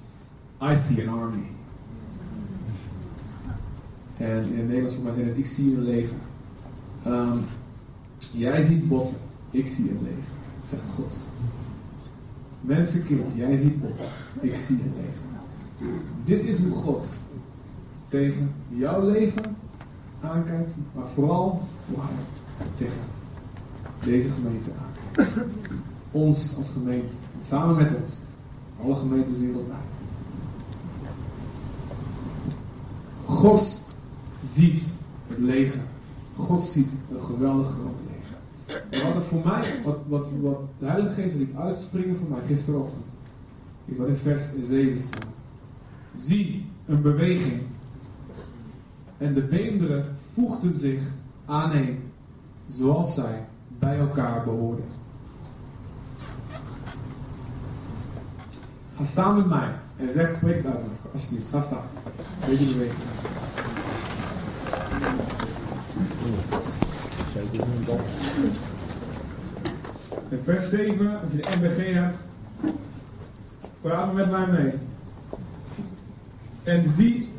[0.62, 1.42] I see an army.
[4.16, 6.16] En in het Nederlands voor mij zijn het, ik zie een leger.
[7.06, 7.40] Um,
[8.32, 9.16] jij ziet botten,
[9.50, 10.32] ik zie een leger.
[10.68, 11.12] Zegt God.
[12.60, 14.06] Mensenkind, jij ziet botten,
[14.40, 15.92] ik zie een leger.
[16.24, 17.06] Dit is hoe God
[18.08, 19.56] tegen jouw leven
[20.24, 21.98] aankijkt, maar vooral hoe
[22.76, 22.98] tegen
[24.04, 25.38] deze gemeente aankijkt.
[26.10, 28.12] Ons als gemeente, samen met ons,
[28.82, 29.80] alle gemeentes wereldwijd.
[33.24, 33.86] God
[34.54, 34.82] ziet
[35.26, 35.80] het leger.
[36.36, 39.04] God ziet een geweldig groot leger.
[39.04, 43.04] wat er voor mij, wat, wat, wat de Heilige Geest liet uitspringen voor mij gisterochtend,
[43.84, 45.26] is wat in vers 7 staat.
[46.20, 47.60] Zie een beweging.
[49.24, 51.02] En de beenderen voegden zich
[51.46, 52.12] aaneen,
[52.66, 53.46] zoals zij
[53.78, 54.84] bij elkaar behoorden.
[58.96, 61.48] Ga staan met mij en zeg, spreek het uit, alsjeblieft.
[61.48, 61.86] Ga staan.
[62.46, 62.98] Deze beweging.
[70.28, 72.16] In vers 7, als je de MBG hebt,
[73.80, 74.72] praat met mij mee.
[76.62, 77.33] En zie,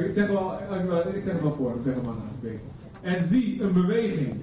[0.00, 0.52] ik zeg, wel,
[1.14, 2.50] ik zeg het wel voor, ik zeg het maar na.
[3.02, 4.34] En zie een beweging.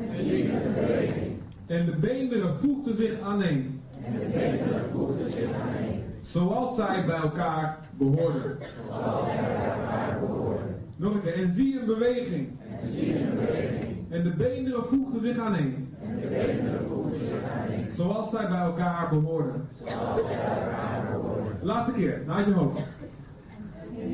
[0.00, 1.36] En zie een beweging.
[1.66, 3.80] En de beenderen voegden zich aaneen.
[4.04, 6.02] En de beenderen voegden zich aaneen.
[6.20, 8.56] Zoals zij bij elkaar behoorden.
[8.90, 10.76] Zoals zij bij elkaar behoorden.
[10.96, 11.34] Nog een keer.
[11.34, 12.48] En zie een beweging.
[12.80, 13.96] En zie een beweging.
[14.08, 15.94] En de beenderen voegden zich aaneen.
[16.02, 17.90] En de beenderen voegden zich aaneen.
[17.90, 19.68] Zoals zij bij elkaar behoorden.
[19.82, 21.52] Zoals zij bij elkaar behoorden.
[21.62, 22.82] Laatste keer, naar je hoofd.
[23.98, 24.06] Dit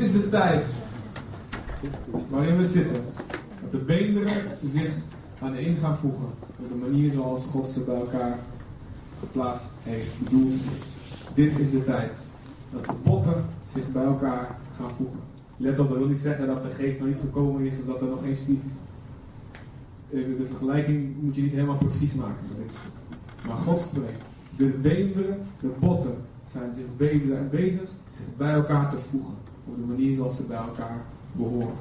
[0.00, 0.68] is de tijd
[2.28, 3.04] waarin we zitten.
[3.62, 4.90] Dat de beenderen zich
[5.40, 6.28] aan de gaan voegen.
[6.58, 8.38] Op de manier zoals God ze bij elkaar
[9.20, 10.54] geplaatst heeft, bedoeld.
[11.34, 12.18] Dit is de tijd.
[12.72, 13.44] Dat de botten
[13.76, 15.18] zich bij elkaar gaan voegen.
[15.56, 18.00] Let op, dat wil niet zeggen dat de geest nog niet gekomen is of dat
[18.00, 18.58] er nog geen spier.
[20.10, 22.44] Eh, De vergelijking moet je niet helemaal precies maken.
[23.46, 24.22] Maar God spreekt.
[24.56, 26.14] De beenderen, de botten
[26.48, 29.34] zijn zich bezig, zijn bezig zich bij elkaar te voegen.
[29.68, 31.74] Op de manier zoals ze bij elkaar behoren.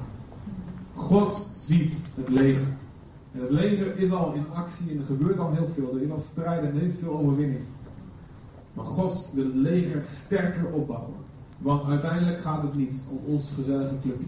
[0.94, 2.68] God ziet het leger.
[3.32, 5.96] En het leger is al in actie en er gebeurt al heel veel.
[5.96, 7.64] Er is al strijd en er is veel overwinning.
[8.74, 11.14] Maar God wil het leger sterker opbouwen.
[11.58, 14.28] Want uiteindelijk gaat het niet om ons gezellige clubje.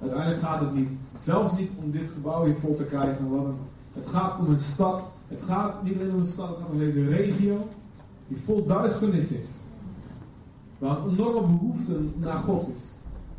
[0.00, 3.30] Uiteindelijk gaat het niet, zelfs niet om dit gebouw hier vol te krijgen.
[3.30, 3.46] Wat
[3.92, 5.12] het gaat om een stad.
[5.28, 7.68] Het gaat niet alleen om een stad, het gaat om deze regio
[8.28, 9.48] die vol duisternis is.
[10.78, 12.82] Waar een enorme behoefte naar God is.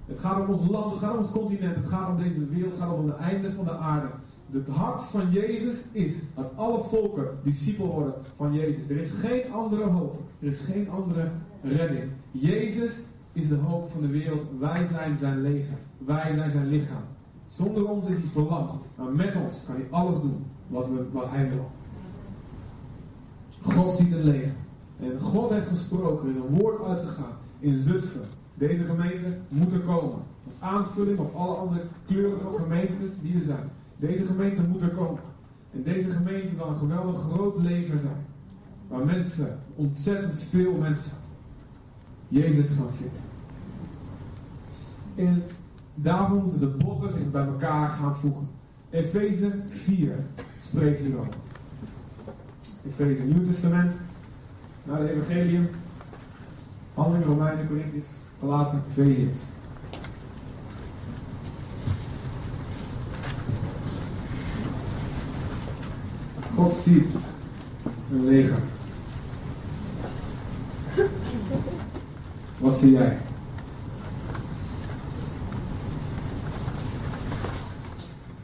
[0.05, 2.71] Het gaat om ons land, het gaat om ons continent, het gaat om deze wereld,
[2.71, 4.07] het gaat om de einde van de aarde.
[4.51, 8.89] Het hart van Jezus is dat alle volken discipel worden van Jezus.
[8.89, 10.19] Er is geen andere hoop.
[10.39, 12.11] Er is geen andere redding.
[12.31, 12.93] Jezus
[13.39, 14.43] is de hoop van de wereld.
[14.59, 15.77] Wij zijn zijn leger.
[15.97, 17.03] Wij zijn zijn lichaam.
[17.45, 18.79] Zonder ons is hij verlamd.
[18.95, 21.71] Maar met ons kan hij alles doen wat, we, wat hij wil.
[23.61, 24.55] God ziet het leger.
[24.99, 26.25] En God heeft gesproken.
[26.25, 28.27] Er is een woord uitgegaan in Zutphen.
[28.53, 30.19] Deze gemeente moet er komen.
[30.45, 33.69] Als aanvulling op alle andere kleurige gemeentes die er zijn.
[33.97, 35.21] Deze gemeente moet er komen.
[35.73, 38.25] En deze gemeente zal een geweldig groot leger zijn.
[38.87, 41.17] Waar mensen, ontzettend veel mensen,
[42.27, 43.28] Jezus gaan vinden.
[45.19, 45.43] En
[45.95, 48.49] daarvoor moeten de botten zich bij elkaar gaan voegen.
[48.89, 50.15] Efeze 4
[50.61, 51.33] spreekt hierover.
[52.87, 53.95] Efeze Nieuw Testament,
[54.83, 55.69] naar de Evangelium,
[56.93, 58.05] Handelingen, Romeinen, Corinthiërs,
[58.39, 59.37] Galaten, Efeziërs.
[66.55, 67.07] God ziet
[68.11, 68.59] een leger.
[72.57, 73.17] Wat zie jij?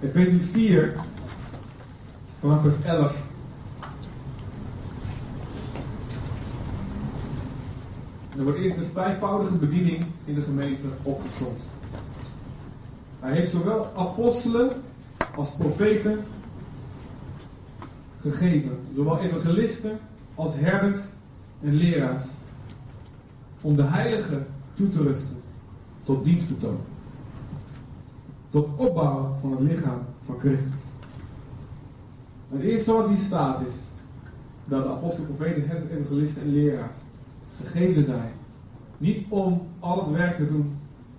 [0.06, 0.94] Efeze 4,
[2.40, 3.16] vanaf vers 11.
[8.32, 11.64] En er wordt eerst de vijfvoudige bediening in de gemeente opgezond.
[13.20, 14.72] Hij heeft zowel apostelen
[15.36, 16.20] als profeten
[18.20, 20.00] gegeven, zowel evangelisten
[20.36, 21.00] als herders
[21.62, 22.24] en leraars,
[23.62, 25.38] om de heiligen toe te rusten
[26.04, 26.80] tot dienstbetoon,
[28.56, 30.82] tot opbouw van het lichaam van Christus.
[32.50, 33.74] Het eerste wat die staat is
[34.66, 36.96] dat de apostelen, profeten, herders, evangelisten en leraars
[37.62, 38.32] gegeven zijn,
[38.98, 40.78] niet om al het werk te doen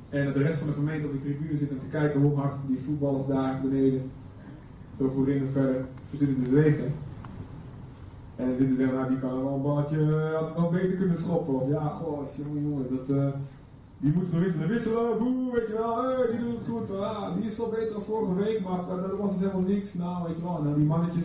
[0.08, 2.54] en de rest van de gemeente op de tribune zit en te kijken hoe hard
[2.66, 4.10] die voetballers daar beneden
[4.98, 6.92] zo voorin en verder zitten te zweten.
[8.36, 11.18] En dan zitten ze nou die kan wel een balletje, had het wel beter kunnen
[11.18, 11.54] schoppen.
[11.54, 13.28] Of ja, goh, jongen, jongen, dat, uh,
[13.98, 17.34] die moet nog wisselen, wisselen, boe, weet je wel, hey, die doet het goed, ah,
[17.36, 19.94] die is wel beter dan vorige week, maar uh, dat was het helemaal niks.
[19.94, 21.24] Nou, weet je wel, dan die mannetjes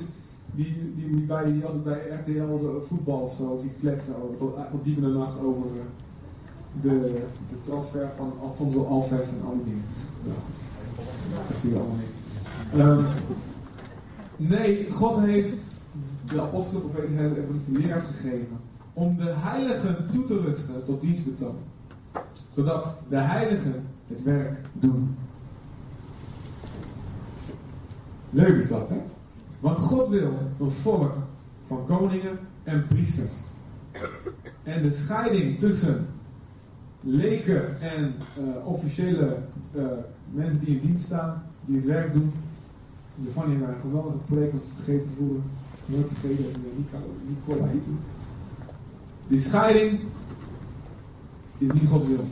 [0.56, 4.84] die, die, die, bij, die bij RTL zo, voetbal zo ziet kletsen over, tot, tot
[4.84, 5.68] diep in de nacht over
[6.82, 9.84] de, de transfer van Alfonso Alves en al die dingen.
[11.34, 12.20] Dat zegt jullie allemaal niet.
[12.78, 13.06] Um,
[14.50, 15.58] nee, God heeft
[16.28, 16.84] de apostelen,
[17.18, 18.60] en evangelisten leraars gegeven
[18.94, 21.56] om de heiligen toe te rusten tot dienstbetoon.
[22.50, 25.16] Zodat de heiligen het werk doen.
[28.30, 29.02] Leuk is dat, hè?
[29.60, 31.14] Want God wil een volk
[31.68, 33.34] van koningen en priesters.
[34.64, 36.08] En de scheiding tussen
[37.02, 39.38] leken en uh, officiële
[39.76, 39.84] uh,
[40.32, 42.32] mensen die in dienst staan, die het werk doen.
[43.24, 45.42] Giovanni heeft een geweldige preek vergeten vroeger.
[45.86, 46.46] Nooit vergeten,
[47.28, 47.90] Nicola heette.
[49.28, 50.00] Die scheiding
[51.62, 52.26] is niet Gods wil.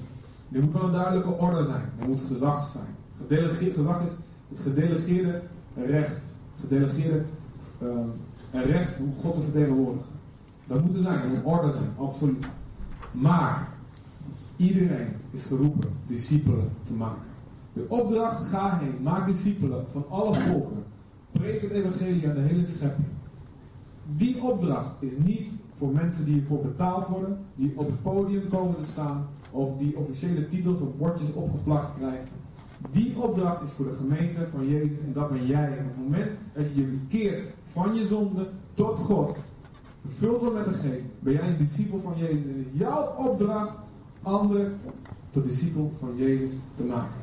[0.52, 1.90] Er moet wel een duidelijke orde zijn.
[2.00, 2.96] Er moet gezag zijn.
[3.18, 4.10] Gedelegeerd gezag is
[4.50, 5.42] het gedelegeerde
[5.76, 6.20] recht.
[6.60, 7.22] Gedelegeerde
[7.82, 10.10] uh, recht om God te vertegenwoordigen.
[10.68, 12.46] Dat moet er zijn, er moet orde zijn, absoluut.
[13.12, 13.68] Maar
[14.56, 17.28] iedereen is geroepen discipelen te maken.
[17.74, 20.84] De opdracht, ga heen, maak discipelen van alle volken.
[21.32, 23.08] Preek het evangelie aan de hele schepping.
[24.16, 28.76] Die opdracht is niet voor mensen die ervoor betaald worden, die op het podium komen
[28.76, 32.28] te staan, of die officiële titels of bordjes opgeplakt krijgen.
[32.92, 35.70] Die opdracht is voor de gemeente van Jezus en dat ben jij.
[35.70, 39.40] Op het moment dat je je keert van je zonde tot God,
[40.06, 43.78] vervuld wordt met de geest, ben jij een discipel van Jezus en is jouw opdracht
[44.22, 44.78] anderen
[45.30, 47.22] tot discipel van Jezus te maken.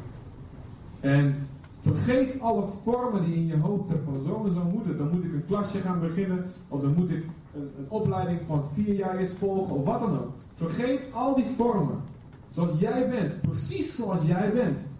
[1.01, 1.35] En
[1.81, 4.99] vergeet alle vormen die in je hoofd hebt van zo en zo moet.
[4.99, 7.25] Dan moet ik een klasje gaan beginnen, of dan moet ik
[7.57, 10.33] een, opleiding van vier jaar eens volgen, of wat dan ook.
[10.55, 12.01] Vergeet al die vormen.
[12.49, 14.91] Zoals jij bent, precies zoals jij bent.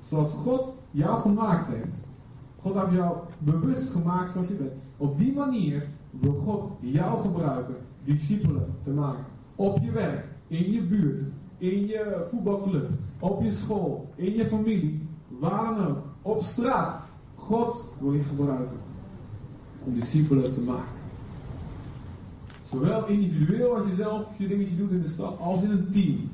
[0.00, 2.08] Zoals God jou gemaakt heeft.
[2.56, 4.72] God heeft jou bewust gemaakt zoals je bent.
[4.96, 9.24] Op die manier wil God jou gebruiken discipelen te maken.
[9.54, 11.20] Op je werk, in je buurt,
[11.58, 17.02] in je voetbalclub, op je school, in je familie, waar dan ook, op straat.
[17.34, 18.76] God wil je gebruiken
[19.84, 20.97] om discipelen te maken.
[22.70, 26.30] Zowel individueel als je zelf je dingetje doet in de stad, als in een team.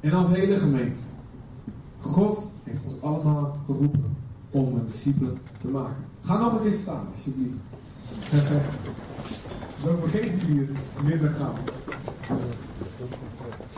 [0.00, 1.02] En als hele gemeente.
[1.98, 4.16] God heeft ons allemaal geroepen
[4.50, 6.04] om een discipelen te maken.
[6.20, 7.62] Ga nog een keer staan, alsjeblieft.
[9.84, 11.52] Zo vergeten jullie het minder gauw.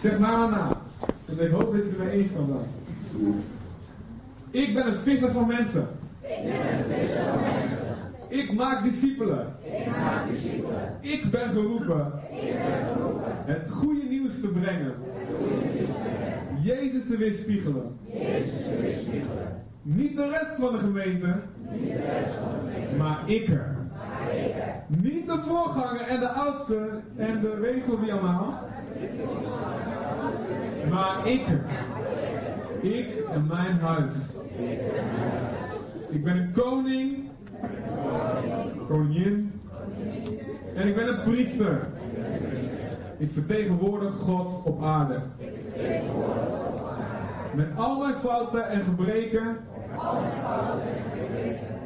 [0.00, 0.76] Zeg maar na.
[1.26, 3.42] Ik hoop dat je het ermee eens kan zijn.
[4.50, 5.88] Ik ben een visser van mensen.
[6.20, 7.99] Ik ben een visser van mensen.
[8.30, 9.54] Ik maak discipelen.
[9.62, 10.96] Ik maak discipelen.
[11.00, 13.32] Ik ben geroepen Ik ben geroepen.
[13.46, 14.94] het goede nieuws te brengen.
[16.62, 17.96] Jezus te weerspiegelen.
[18.12, 19.58] Jezus te weerspiegelen.
[19.82, 21.34] Niet de rest van de gemeente,
[21.72, 23.76] Niet de rest van de wereld, maar ik er.
[23.86, 24.82] maar ik er.
[25.02, 28.54] Niet de voorganger en de oudste en de weet ik wie allemaal.
[30.90, 31.64] Maar ik er.
[32.90, 34.14] Ik en mijn huis.
[36.08, 37.28] Ik ben een koning,
[38.88, 39.60] koningin
[40.74, 41.88] en ik ben een priester.
[43.18, 45.20] Ik vertegenwoordig God op aarde.
[47.54, 49.56] Met al mijn fouten en gebreken.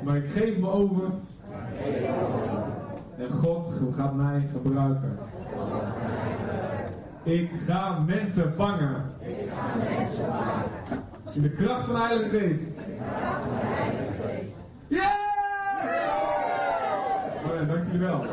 [0.05, 1.11] Maar ik geef me over.
[3.19, 5.19] En God gaat mij gebruiken.
[7.23, 9.05] Ik ga mensen vangen.
[11.33, 12.71] In de kracht van de Heilige Geest.
[14.89, 15.24] Ja!
[17.67, 18.25] Dank jullie wel.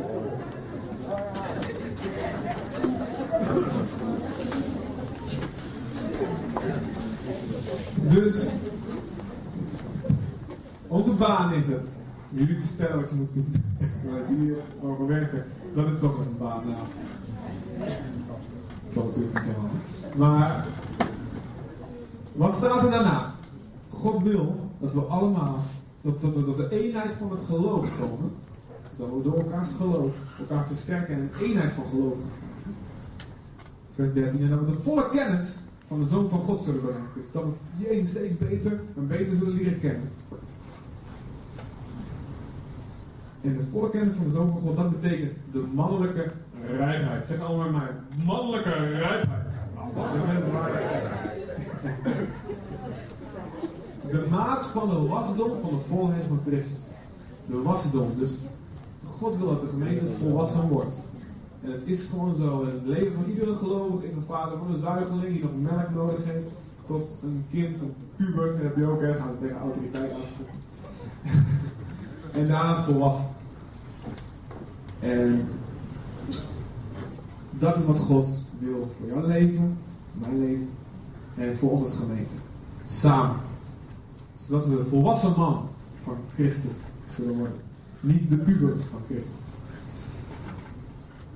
[8.09, 8.47] Dus,
[10.87, 11.87] onze baan is het.
[12.29, 13.63] Jullie te vertellen wat je moet doen.
[14.11, 15.45] Waar jullie over werken.
[15.75, 16.63] Dat is toch eens een baan.
[16.67, 17.89] Nou.
[18.91, 20.15] Klopt natuurlijk niet.
[20.15, 20.65] Maar,
[22.33, 23.31] wat staat er daarna?
[23.89, 25.63] God wil dat we allemaal,
[26.01, 28.31] dat, dat we tot de eenheid van het geloof komen.
[29.09, 32.17] We door elkaars geloof elkaar versterken en een eenheid van geloof.
[33.95, 34.41] Vers 13.
[34.41, 35.55] En dat we de volle kennis
[35.87, 37.09] van de Zoon van God zullen bereiken.
[37.15, 40.11] Dus dat we Jezus steeds beter en beter zullen leren kennen.
[43.41, 46.31] En de volle kennis van de Zoon van God, dat betekent de mannelijke
[46.77, 47.27] rijpheid.
[47.27, 47.89] Zeg allemaal mij.
[48.25, 49.45] Mannelijke rijpheid.
[54.11, 56.87] De maat van de wasdom van de volheid van Christus.
[57.45, 58.13] De wasdom.
[58.17, 58.37] Dus
[59.05, 61.01] God wil dat de gemeente volwassen wordt.
[61.63, 62.65] En het is gewoon zo.
[62.65, 66.25] Het leven van iedere gelovige is een vader van een zuigeling die nog melk nodig
[66.25, 66.47] heeft.
[66.85, 68.51] Tot een kind, een puber.
[68.51, 69.15] Dat heb je ook, hè.
[69.15, 70.59] Gaan ze tegen autoriteit afspreken.
[72.41, 73.25] en daarna volwassen.
[74.99, 75.47] En
[77.51, 78.27] dat is wat God
[78.59, 79.77] wil voor jouw leven,
[80.13, 80.69] mijn leven
[81.35, 82.33] en voor ons als gemeente.
[82.85, 83.35] Samen.
[84.47, 85.67] Zodat we de volwassen man
[86.03, 86.71] van Christus
[87.15, 87.70] zullen worden.
[88.01, 89.49] Niet de puber van Christus.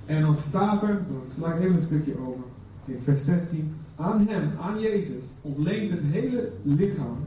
[0.06, 2.44] En dan staat er, dan sla ik even een stukje over,
[2.86, 3.76] in vers 16.
[3.96, 7.18] Aan hem, aan Jezus, ontleent het hele lichaam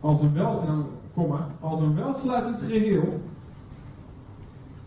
[0.00, 0.84] als een wel, en
[1.60, 3.20] als een welsluitend geheel,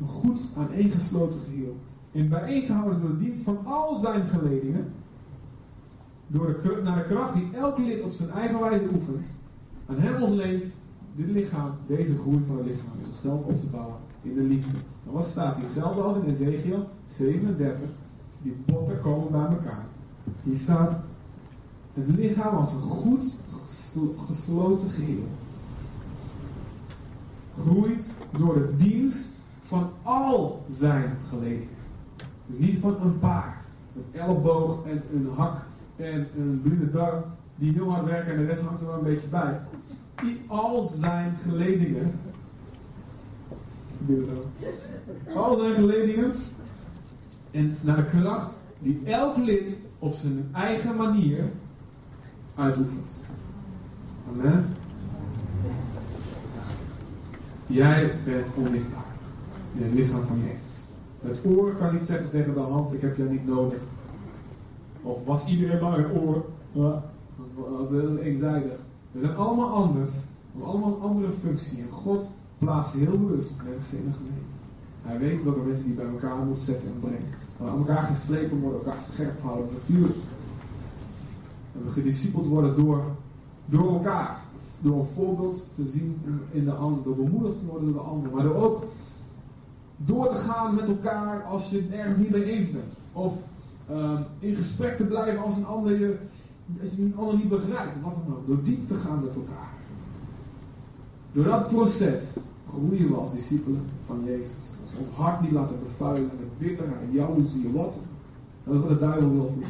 [0.01, 1.75] een goed aaneengesloten geheel,
[2.11, 4.93] in bijeengehouden door de dienst van al zijn geledingen,
[6.27, 9.27] door de, naar de kracht die elk lid op zijn eigen wijze oefent,
[9.85, 10.75] aan hem ontleent
[11.25, 14.77] dit lichaam, deze groei van het lichaam, zichzelf op te bouwen in de liefde.
[15.05, 15.63] En wat staat hier?
[15.65, 17.89] Hetzelfde als in Ezekiel 37,
[18.41, 19.85] die potten komen bij elkaar.
[20.43, 20.91] Hier staat
[21.93, 25.27] het lichaam als een goed geslo- gesloten geheel.
[27.57, 28.01] Groeit
[28.37, 31.77] door de dienst van al zijn geledingen.
[32.45, 33.61] Dus niet van een paar.
[33.95, 35.57] Een elleboog en een hak
[35.95, 37.23] en een blinde darm
[37.55, 39.59] die heel hard werken en de rest hangt er wel een beetje bij.
[40.21, 42.19] Die al zijn geledingen,
[45.35, 46.33] al zijn geledingen
[47.51, 51.43] en naar de kracht die elk lid op zijn eigen manier
[52.55, 53.23] uitoefent.
[54.31, 54.65] Amen.
[57.67, 59.05] Jij bent onmisbaar
[59.73, 60.67] in het lichaam van Jezus.
[61.21, 63.79] Het oor kan niet zeggen tegen de hand, ik heb jou niet nodig.
[65.01, 66.45] Of was iedereen maar oor?
[66.71, 68.79] Dat is eenzijdig.
[69.11, 70.09] We zijn allemaal anders.
[70.09, 70.19] We
[70.51, 71.81] hebben allemaal een andere functie.
[71.81, 74.57] En God plaatst heel bewust mensen in de gemeente.
[75.01, 77.29] Hij weet welke mensen die bij elkaar moet zetten en brengen.
[77.57, 80.17] Dat aan elkaar geslepen worden, elkaar scherp houden, natuurlijk.
[81.75, 83.03] En we gediscipeld worden door,
[83.65, 84.37] door elkaar.
[84.81, 87.03] Door een voorbeeld te zien in de ander.
[87.03, 88.31] Door bemoedigd te worden door de ander.
[88.31, 88.83] Maar door ook
[90.05, 92.93] door te gaan met elkaar als je het ergens niet mee eens bent.
[93.13, 93.33] Of
[93.91, 96.17] uh, in gesprek te blijven als een ander je,
[96.81, 98.01] als je een ander niet begrijpt.
[98.01, 98.47] Wat dan ook.
[98.47, 99.73] Door diep te gaan met elkaar.
[101.31, 102.23] Door dat proces
[102.67, 104.63] groeien we als discipelen van Jezus.
[104.81, 107.97] Als we ons hart niet laten bevuilen met bitterheid, jaloezie, wat.
[108.63, 109.63] Dat is wat de duivel wil voor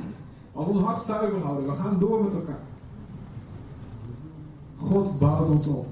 [0.53, 2.59] Als we ons hart zuiver houden, we gaan door met elkaar.
[4.75, 5.87] God bouwt ons op.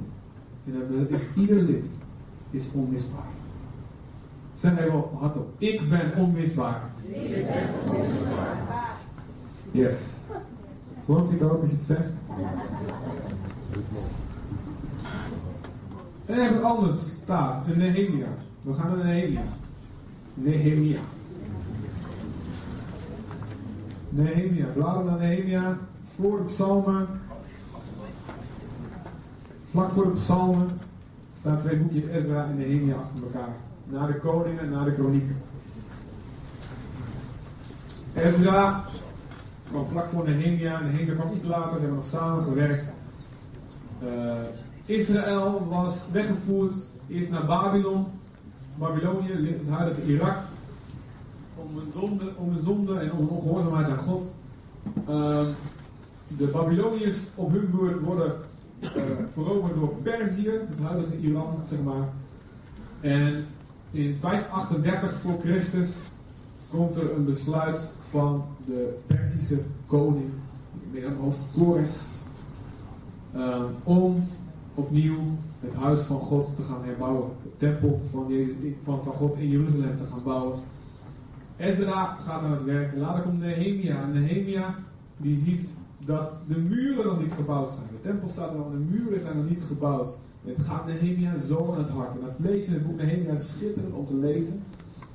[0.65, 1.85] En is ieder lid
[2.49, 3.29] is onmisbaar.
[4.55, 5.49] Zeg even hardop.
[5.57, 6.91] Ik ben onmisbaar.
[7.11, 8.95] Ik ben onmisbaar.
[9.71, 10.16] Yes.
[11.07, 12.09] Geloof je ook als je het zegt?
[16.25, 18.27] En ergens anders staat in Nehemia.
[18.61, 19.41] We gaan naar Nehemia.
[20.33, 20.99] Nehemia.
[24.09, 24.65] Nehemia.
[24.65, 25.77] Bladen naar Nehemia.
[26.15, 27.07] Voor de psalmen.
[29.63, 30.67] Vlak voor de psalmen
[31.39, 33.55] staan twee boekjes Ezra en Nehemia achter elkaar.
[33.85, 35.37] Na de koningen en na de kronieken.
[38.13, 38.83] Ezra
[39.69, 40.79] kwam vlak voor Nehemia.
[40.79, 41.73] Nehemia kwam iets later.
[41.73, 42.93] Ze hebben nog samen gewerkt.
[44.03, 44.33] Uh,
[44.85, 46.73] Israël was weggevoerd
[47.07, 48.05] eerst naar Babylon,
[48.75, 50.37] Babylonië, het huidige Irak,
[51.55, 54.23] om een zonde, om een zonde en om ongehoorzaamheid aan God.
[55.09, 55.39] Uh,
[56.37, 58.35] de Babyloniërs op hun beurt worden
[58.79, 58.89] uh,
[59.33, 62.07] veroverd door Perzië, het huidige Iran, zeg maar.
[63.01, 63.45] En
[63.91, 65.95] in 538 voor Christus
[66.69, 70.29] komt er een besluit van de Perzische koning,
[70.81, 71.99] ik ben aan het hoofd Kores,
[73.35, 74.23] uh, om
[74.73, 75.19] opnieuw
[75.59, 77.29] het huis van God te gaan herbouwen.
[77.43, 78.31] De tempel van,
[78.83, 80.59] van, van God in Jeruzalem te gaan bouwen.
[81.57, 82.93] Ezra gaat aan het werk.
[82.93, 84.01] En later komt Nehemia.
[84.01, 84.75] En Nehemia
[85.17, 85.73] die ziet
[86.05, 87.87] dat de muren nog niet gebouwd zijn.
[87.91, 90.17] De tempel staat er al, de muren zijn nog niet gebouwd.
[90.45, 92.13] het gaat Nehemia zo aan het hart.
[92.13, 94.63] En dat lezen in het boek Nehemia is schitterend om te lezen.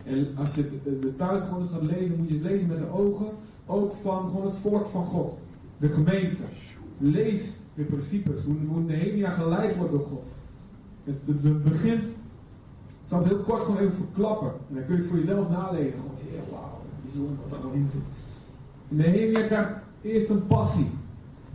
[0.05, 3.27] En als je de, gewoon eens gaat lezen, moet je het lezen met de ogen.
[3.67, 5.41] Ook van gewoon het volk van God.
[5.79, 6.43] De gemeente.
[6.99, 10.25] Lees de principes, hoe, hoe Nehemia geleid wordt door God.
[11.05, 14.53] Het, het begint, ik zal het heel kort gewoon even verklappen.
[14.69, 16.01] En dan kun je het voor jezelf nalezen.
[16.01, 18.03] Gewoon, heel wauw, bijzonder wat er gewoon in zit.
[18.89, 20.91] Nehemia krijgt eerst een passie.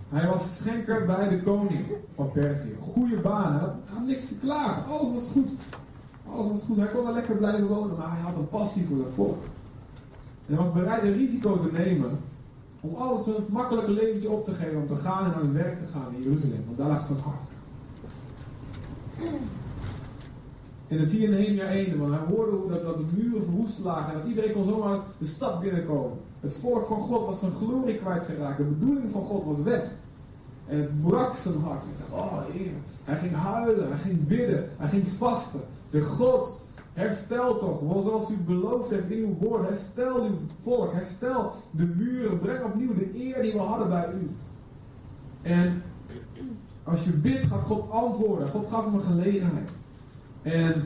[0.09, 1.85] Hij was schenker bij de koning
[2.15, 2.75] van Perzië.
[2.79, 4.85] Goede baan, hij had, had niks te klagen.
[4.85, 5.49] Alles was goed.
[6.33, 6.77] Alles was goed.
[6.77, 9.43] Hij kon er lekker blijven wonen, maar hij had een passie voor zijn volk.
[10.45, 12.19] En hij was bereid een risico te nemen
[12.81, 15.77] om alles een makkelijke leventje op te geven, om te gaan en aan het werk
[15.77, 17.49] te gaan in Jeruzalem, want daar lag zijn hart.
[20.87, 23.43] En dat zie je in Nehemia 1, want hij hoorde hoe dat, dat de muren
[23.43, 26.17] verwoest lagen en dat iedereen kon zomaar de stad binnenkomen.
[26.39, 29.85] Het volk van God was zijn glorie kwijtgeraakt, de bedoeling van God was weg.
[30.67, 31.83] En het brak zijn hart.
[31.83, 32.71] Hij zei, oh Heer.
[33.03, 35.61] Hij ging huilen, hij ging bidden, hij ging vasten.
[35.87, 36.67] Zei, God,
[36.97, 39.67] Herstel toch, zoals u beloofd heeft in uw woord.
[39.67, 42.39] Herstel uw volk, herstel de muren.
[42.39, 44.29] Breng opnieuw de eer die we hadden bij u.
[45.41, 45.81] En
[46.83, 48.47] als je bidt, gaat God antwoorden.
[48.47, 49.71] God gaf hem een gelegenheid.
[50.41, 50.83] En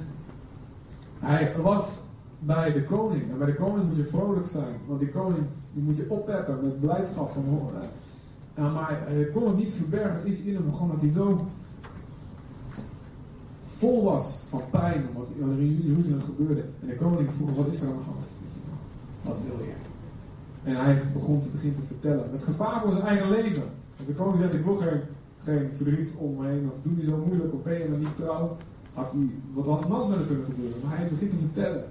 [1.20, 1.94] hij was
[2.40, 3.32] bij de koning.
[3.32, 4.76] En bij de koning moet je vrolijk zijn.
[4.88, 7.90] Want die koning die moet je oppeppen met blijdschap van horen.
[8.74, 10.26] maar hij kon het niet verbergen.
[10.26, 11.46] Is in hem gewoon dat hij zo
[13.82, 16.64] vol was van pijn om wat er in Jeruzalem gebeurde.
[16.82, 18.30] En de koning vroeg, wat is er aan de hand?
[19.22, 19.74] Wat wil je?
[20.64, 22.32] En hij begon te beginnen te vertellen.
[22.32, 23.64] Met gevaar voor zijn eigen leven.
[23.98, 25.02] Als de koning zegt, ik wil geen,
[25.40, 26.70] geen verdriet om me heen.
[26.74, 27.54] Of doe niet zo moeilijk.
[27.54, 28.58] Of ben je niet trouw.
[28.94, 29.14] Had
[29.54, 30.78] wat was er anders kunnen gebeuren.
[30.84, 31.84] Maar hij begint te vertellen.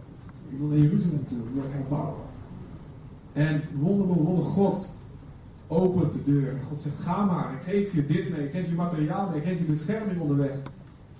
[0.49, 1.38] Ik wil naar Jeruzalem toe.
[1.38, 2.24] Ik wil herbouwen.
[3.32, 4.91] En wonder wonder God
[5.66, 6.49] opent de deur.
[6.49, 7.55] En God zegt, ga maar.
[7.55, 8.45] Ik geef je dit mee.
[8.45, 9.41] Ik geef je materiaal mee.
[9.41, 10.57] Ik geef je bescherming onderweg.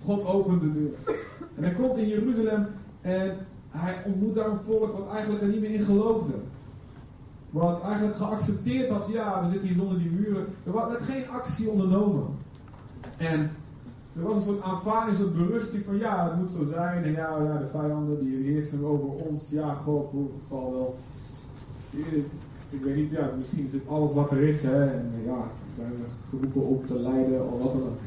[0.05, 1.17] God opent de deur.
[1.55, 2.67] En hij komt in Jeruzalem
[3.01, 3.37] en
[3.69, 6.33] hij ontmoet daar een volk wat eigenlijk er niet meer in geloofde.
[7.51, 10.47] wat eigenlijk geaccepteerd had, ja, we zitten hier zonder die muren.
[10.65, 12.25] Er werd geen actie ondernomen.
[13.17, 13.51] En
[14.17, 17.05] er was een soort aanvaarding, een soort berusting van ja, het moet zo zijn.
[17.05, 19.49] En ja, ja de vijanden die heersen over ons.
[19.51, 20.97] Ja, God, het zal wel.
[22.71, 24.63] Ik weet niet, ja, misschien is het alles wat er is.
[24.63, 25.93] Hè, en ja, we zijn
[26.29, 27.99] geroepen op te lijden of wat dan ook.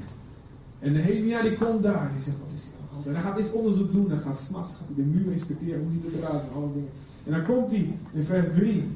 [0.84, 3.91] En Nehemia die komt daar die zegt, wat is hier En hij gaat eens onderzoek
[3.91, 4.09] doen.
[4.09, 5.81] Hij gaat s'nachts gaat hij de muur inspecteren.
[5.81, 6.89] Hoe ziet het eruit en alle dingen.
[7.25, 8.88] En dan komt hij in vers 3.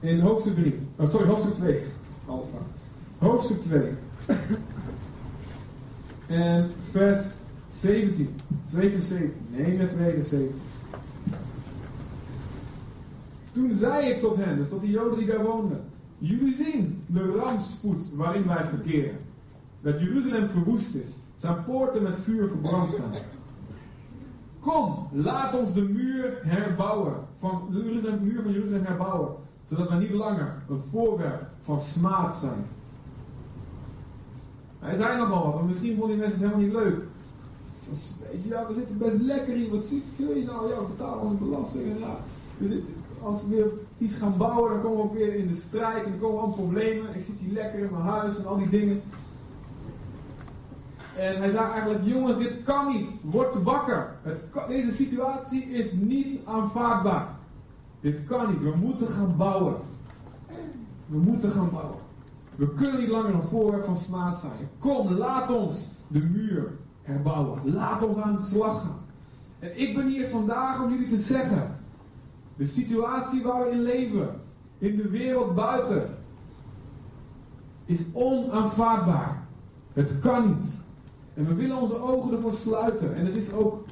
[0.00, 0.78] In hoofdstuk 3.
[0.96, 1.80] Oh, sorry, hoofdstuk 2.
[2.26, 2.46] Alles.
[3.18, 3.82] Hoofdstuk 2.
[6.38, 7.20] en vers
[7.80, 8.28] 17.
[8.68, 9.32] 2 vers 17.
[9.50, 10.60] Nee, met 2 vers 17.
[13.52, 15.80] Toen zei ik tot hen, dus tot die joden die daar woonden.
[16.24, 19.18] Jullie zien de rampspoed waarin wij verkeren.
[19.80, 21.08] Dat Jeruzalem verwoest is.
[21.36, 23.22] Zijn poorten met vuur verbrand zijn.
[24.60, 27.14] Kom, laat ons de muur herbouwen.
[27.38, 29.34] Van de muur van Jeruzalem herbouwen.
[29.64, 32.64] Zodat wij niet langer een voorwerp van smaad zijn.
[34.78, 37.02] Hij zei nogal wat, maar misschien vonden die mensen het helemaal niet leuk.
[38.30, 39.70] Weet je, ja, we zitten best lekker hier.
[39.70, 40.68] Wat ziet je nou?
[40.68, 41.98] Ja, we betalen onze belastingen.
[41.98, 42.16] Ja.
[43.22, 43.72] als we weer
[44.02, 46.54] iets gaan bouwen, dan komen we ook weer in de strijd en komen we aan
[46.54, 47.14] problemen.
[47.14, 49.02] Ik zit hier lekker in mijn huis en al die dingen.
[51.16, 53.10] En hij zei eigenlijk, jongens, dit kan niet.
[53.22, 54.16] Word wakker.
[54.22, 57.28] Het deze situatie is niet aanvaardbaar.
[58.00, 58.62] Dit kan niet.
[58.62, 59.76] We moeten gaan bouwen.
[61.06, 61.98] We moeten gaan bouwen.
[62.56, 64.68] We kunnen niet langer een voorwerp van smaad zijn.
[64.78, 66.72] Kom, laat ons de muur
[67.02, 67.72] herbouwen.
[67.72, 69.00] Laat ons aan de slag gaan.
[69.58, 71.71] En ik ben hier vandaag om jullie te zeggen.
[72.56, 74.40] De situatie waar we in leven,
[74.78, 76.18] in de wereld buiten,
[77.84, 79.46] is onaanvaardbaar.
[79.92, 80.80] Het kan niet.
[81.34, 83.14] En we willen onze ogen ervoor sluiten.
[83.14, 83.84] En het is ook,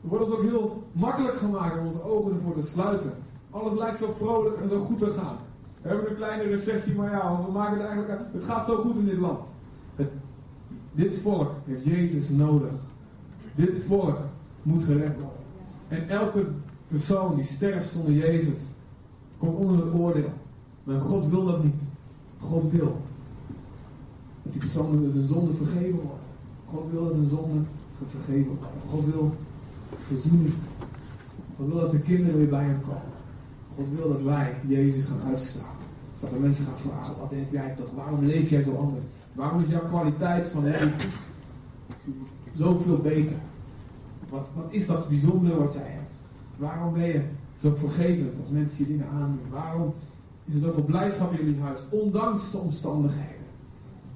[0.00, 3.12] wordt ons ook heel makkelijk gemaakt om onze ogen ervoor te sluiten.
[3.50, 5.36] Alles lijkt zo vrolijk en zo goed te gaan.
[5.82, 8.20] We hebben een kleine recessie, maar ja, want we maken het eigenlijk.
[8.32, 9.48] Het gaat zo goed in dit land.
[9.96, 10.10] Het,
[10.92, 12.72] dit volk heeft Jezus nodig.
[13.54, 14.18] Dit volk
[14.62, 15.44] moet gered worden.
[15.88, 16.46] En elke
[16.88, 18.58] persoon die sterft zonder Jezus,
[19.38, 20.32] komt onder het oordeel.
[20.84, 21.82] Maar God wil dat niet.
[22.38, 23.00] God wil
[24.42, 26.22] dat die persoon zijn zonde vergeven wordt.
[26.64, 27.60] God wil dat een zonde
[28.10, 28.64] vergeven wordt.
[28.90, 29.34] God wil
[30.06, 30.54] verzoening.
[31.56, 33.16] God wil dat zijn kinderen weer bij hem komen.
[33.76, 35.76] God wil dat wij Jezus gaan uitstaan.
[36.14, 37.90] Zodat de mensen gaan vragen, wat heb jij toch?
[37.94, 39.04] Waarom leef jij zo anders?
[39.32, 40.92] Waarom is jouw kwaliteit van leven
[42.54, 43.36] zoveel beter?
[44.28, 45.97] Wat, wat is dat bijzondere wat jij hebt?
[46.58, 47.22] Waarom ben je
[47.56, 49.50] zo vergevend als mensen je dingen aandoen?
[49.50, 49.94] Waarom
[50.44, 53.46] is er zoveel blijdschap in jullie huis, ondanks de omstandigheden?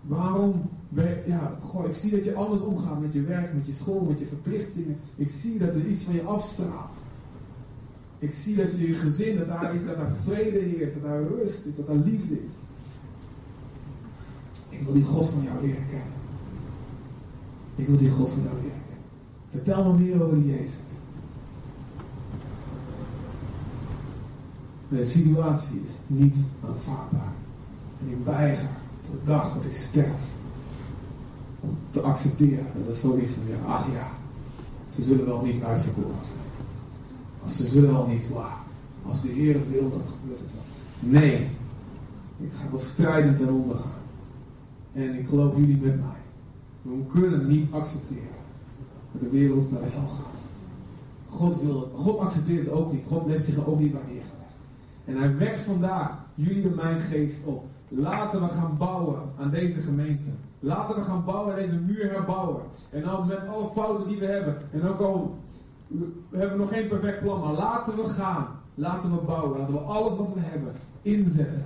[0.03, 3.67] Waarom ben je, ja, goh, ik zie dat je anders omgaat met je werk, met
[3.67, 4.97] je school, met je verplichtingen.
[5.17, 6.97] Ik zie dat er iets van je afstraalt.
[8.19, 11.67] Ik zie dat je je gezin, dat daar, dat daar vrede heerst, dat daar rust
[11.67, 12.53] is, dat daar liefde is.
[14.69, 16.13] Ik wil die God van jou leren kennen.
[17.77, 19.05] Ik wil die God van jou leren kennen.
[19.49, 21.02] Vertel me meer over Jezus.
[24.97, 27.33] De situatie is niet aanvaardbaar.
[28.01, 28.69] En ik weiger
[29.11, 30.23] de dag dat ik sterf
[31.91, 34.11] te accepteren dat het zo is van zeggen, ach ja,
[34.95, 37.53] ze zullen wel niet uitverkoren zijn.
[37.53, 38.59] Ze zullen wel niet, waar.
[39.07, 41.11] Als de Heer het wil, dan gebeurt het wel.
[41.21, 41.49] Nee,
[42.41, 44.03] ik ga wel strijdend ten onder gaan.
[44.93, 46.21] En ik geloof jullie met mij.
[46.83, 48.41] We kunnen niet accepteren
[49.13, 50.41] dat de wereld naar de hel gaat.
[51.29, 53.05] God, wil, God accepteert het ook niet.
[53.07, 54.01] God heeft zich ook niet bij.
[55.05, 57.65] En hij wekt vandaag jullie en mijn geest op.
[57.89, 60.31] Laten we gaan bouwen aan deze gemeente.
[60.59, 62.63] Laten we gaan bouwen, deze muur herbouwen.
[62.91, 64.57] En dan met alle fouten die we hebben.
[64.71, 65.37] En ook al
[66.29, 68.47] we hebben nog geen perfect plan, maar laten we gaan.
[68.75, 69.59] Laten we bouwen.
[69.59, 71.65] Laten we alles wat we hebben inzetten.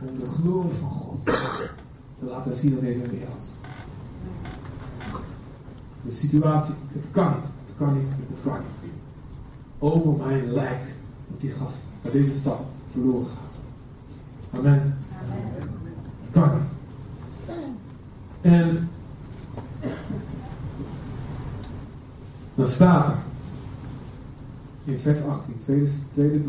[0.00, 3.44] Om de glorie van God te laten zien aan deze wereld.
[6.04, 7.50] De situatie, het kan niet.
[7.66, 8.08] Het kan niet.
[8.08, 8.90] Het kan niet.
[9.78, 10.94] Over mijn lijk
[11.42, 14.58] die gast naar deze stad verloren gaat.
[14.58, 14.98] Amen.
[16.30, 16.50] Kan.
[18.40, 18.88] En
[22.54, 23.16] Dan staat er
[24.84, 26.40] in vers 18, tweede, tweede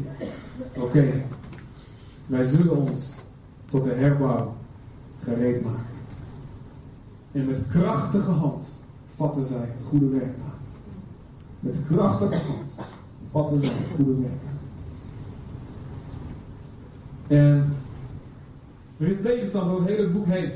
[0.73, 1.25] Oké,
[2.25, 3.11] wij zullen ons
[3.65, 4.55] tot de herbouw
[5.19, 5.85] gereed maken.
[7.31, 8.67] En met krachtige hand
[9.15, 10.59] vatten zij het goede werk aan.
[11.59, 12.71] Met krachtige hand
[13.31, 14.52] vatten zij het goede werk aan.
[17.27, 17.73] En
[18.97, 20.51] er is tegenstand door het hele boek heen.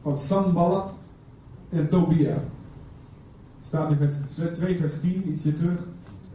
[0.00, 0.96] Van Sanballat
[1.68, 2.42] en Tobia.
[3.60, 4.14] Staat in vers
[4.54, 5.86] 2 vers 10, ietsje terug.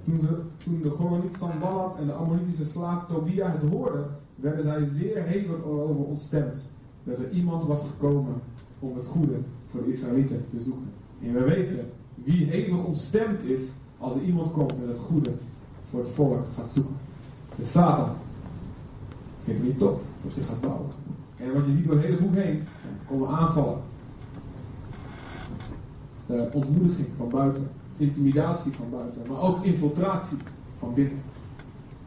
[0.03, 0.19] Toen,
[0.63, 5.63] toen de Goroniet Sanballat en de Ammonitische slaaf Tobia het hoorden, werden zij zeer hevig
[5.63, 6.65] over ontstemd.
[7.03, 8.33] Dat er iemand was gekomen
[8.79, 9.37] om het goede
[9.71, 10.91] voor de Israëlieten te zoeken.
[11.23, 13.61] En we weten wie hevig ontstemd is
[13.97, 15.31] als er iemand komt en het goede
[15.89, 16.95] voor het volk gaat zoeken.
[17.55, 18.15] De Satan.
[19.41, 20.89] Vindt het niet top zich gaat bouwen.
[21.37, 22.63] En wat je ziet door het hele boek heen,
[23.07, 23.79] komen aanvallen.
[26.53, 27.67] Ontmoediging van buiten,
[27.97, 30.37] intimidatie van buiten, maar ook infiltratie
[30.79, 31.21] van binnen.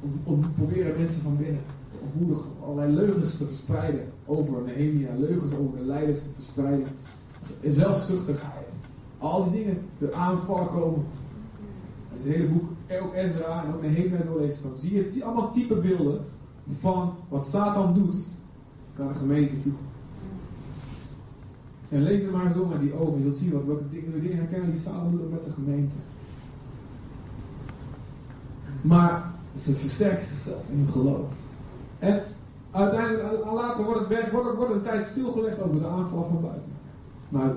[0.01, 1.61] Om, om proberen mensen van binnen
[1.91, 6.87] te ontmoedigen, allerlei leugens te verspreiden over Nehemia, leugens over de leiders te verspreiden,
[7.63, 8.75] zelfzuchtigheid.
[9.19, 11.05] Al die dingen, de aanvallen komen.
[12.11, 12.65] Als het hele boek,
[13.03, 16.25] ook Ezra en ook Nehemia doorleest, dan zie je allemaal type beelden
[16.73, 18.35] van wat Satan doet
[18.97, 19.73] naar de gemeente toe.
[21.89, 23.19] En lees er maar eens door met die ogen.
[23.19, 25.95] Je zult zien wat, welke dingen, dingen herkennen die Satan doet met de gemeente.
[28.81, 31.33] Maar ze versterken zichzelf in hun geloof.
[31.99, 32.23] En
[32.71, 36.73] uiteindelijk, later wordt het wordt, wordt een tijd stilgelegd over de aanvallen van buiten.
[37.29, 37.53] Maar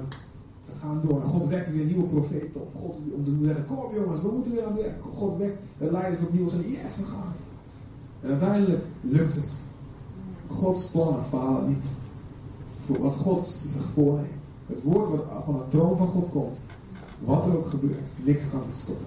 [0.65, 1.21] ze gaan door.
[1.21, 2.75] En God wekt weer nieuwe profeten op.
[2.75, 5.03] God, om te zeggen, kom jongens, we moeten weer aan het werk.
[5.11, 7.33] God wekt de leiders opnieuw en zeggen, yes, we gaan.
[8.21, 9.49] En uiteindelijk lukt het.
[10.47, 11.85] Gods plannen falen niet.
[12.85, 14.47] Voor wat God zich voorneemt.
[14.65, 16.57] Het woord wat van de troon van God komt.
[17.25, 18.07] Wat er ook gebeurt.
[18.23, 19.05] Niks kan het stoppen.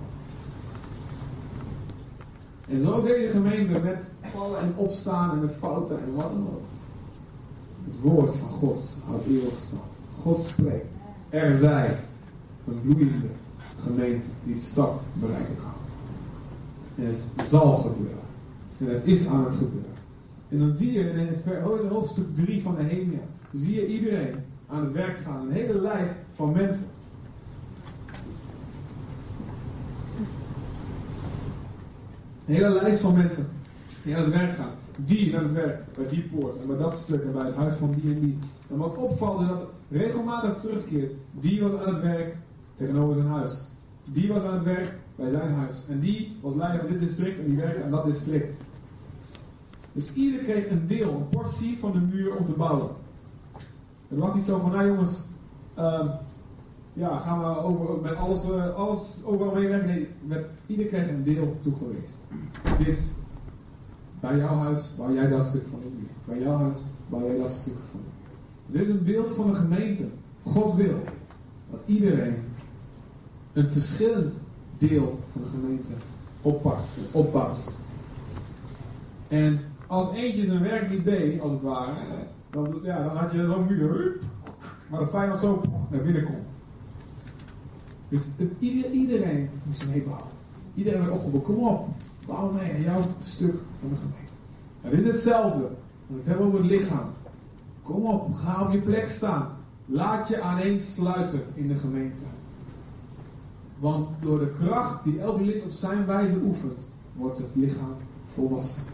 [2.69, 6.63] En zo deze gemeente met vallen en opstaan en met fouten en wat dan ook.
[7.85, 9.83] Het woord van God houdt eeuwig stand.
[10.21, 10.89] God spreekt.
[11.29, 11.99] Er zij
[12.69, 13.29] een bloeiende
[13.77, 15.73] gemeente die de stad bereiken kan.
[17.05, 18.30] En het zal gebeuren.
[18.81, 19.91] En het is aan het gebeuren.
[20.49, 23.21] En dan zie je in hoofdstuk 3 van Nehemia,
[23.55, 24.35] zie je iedereen
[24.67, 25.47] aan het werk gaan.
[25.47, 26.87] Een hele lijst van mensen.
[32.47, 33.49] Een hele lijst van mensen
[34.03, 34.73] die aan het werk gaan.
[34.97, 37.55] Die is aan het werk bij die poort en bij dat stuk en bij het
[37.55, 38.39] huis van die en die.
[38.71, 41.13] En wat opvalt is dat het regelmatig terugkeert.
[41.33, 42.37] Die was aan het werk
[42.75, 43.53] tegenover zijn huis.
[44.13, 45.85] Die was aan het werk bij zijn huis.
[45.89, 48.57] En die was leider van dit district en die werkte aan dat district.
[49.93, 52.91] Dus ieder kreeg een deel, een portie van de muur om te bouwen.
[54.09, 55.25] Het was niet zo van, nou jongens,
[55.79, 56.11] uh,
[56.93, 59.85] ja, gaan we over, met alles, uh, alles overal mee weg?
[59.85, 62.19] Nee, met, ieder kreeg een deel toegewezen.
[62.85, 63.13] Dit,
[64.21, 66.09] bij jouw huis bouw jij dat stuk van de muur.
[66.25, 66.79] Bij jouw huis
[67.09, 68.81] bouw jij dat stuk van de muur.
[68.81, 70.05] Dit is een beeld van de gemeente.
[70.43, 70.99] God wil
[71.71, 72.37] dat iedereen
[73.53, 74.41] een verschillend
[74.79, 75.91] deel van de gemeente
[76.43, 77.73] oppakt, opbouwt.
[79.29, 79.61] En
[79.91, 81.95] als eentje zijn werk niet deed, als het ware,
[82.51, 84.19] dan, ja, dan had je zo'n muur,
[84.91, 85.61] maar de vijand zo
[85.91, 86.47] naar binnen komt.
[88.09, 88.21] Dus
[88.91, 90.29] iedereen moest meebouwen.
[90.75, 91.89] Iedereen werd opgeroepen, kom op,
[92.27, 94.33] bouw mee aan jouw stuk van de gemeente.
[94.83, 95.69] Nou, dit is hetzelfde
[96.09, 97.11] als het heb over het lichaam.
[97.83, 99.49] Kom op, ga op je plek staan.
[99.87, 102.25] Laat je aaneen sluiten in de gemeente.
[103.79, 106.79] Want door de kracht die elk lid op zijn wijze oefent,
[107.17, 108.90] wordt het lichaam volwassen.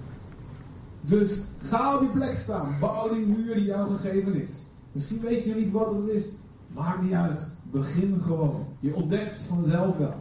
[1.06, 2.76] Dus ga op die plek staan.
[2.80, 4.50] Bouw die muur die jou gegeven is.
[4.92, 6.28] Misschien weet je niet wat het is.
[6.66, 7.50] Maakt niet uit.
[7.62, 8.66] Begin gewoon.
[8.80, 10.14] Je ontdekt het vanzelf wel.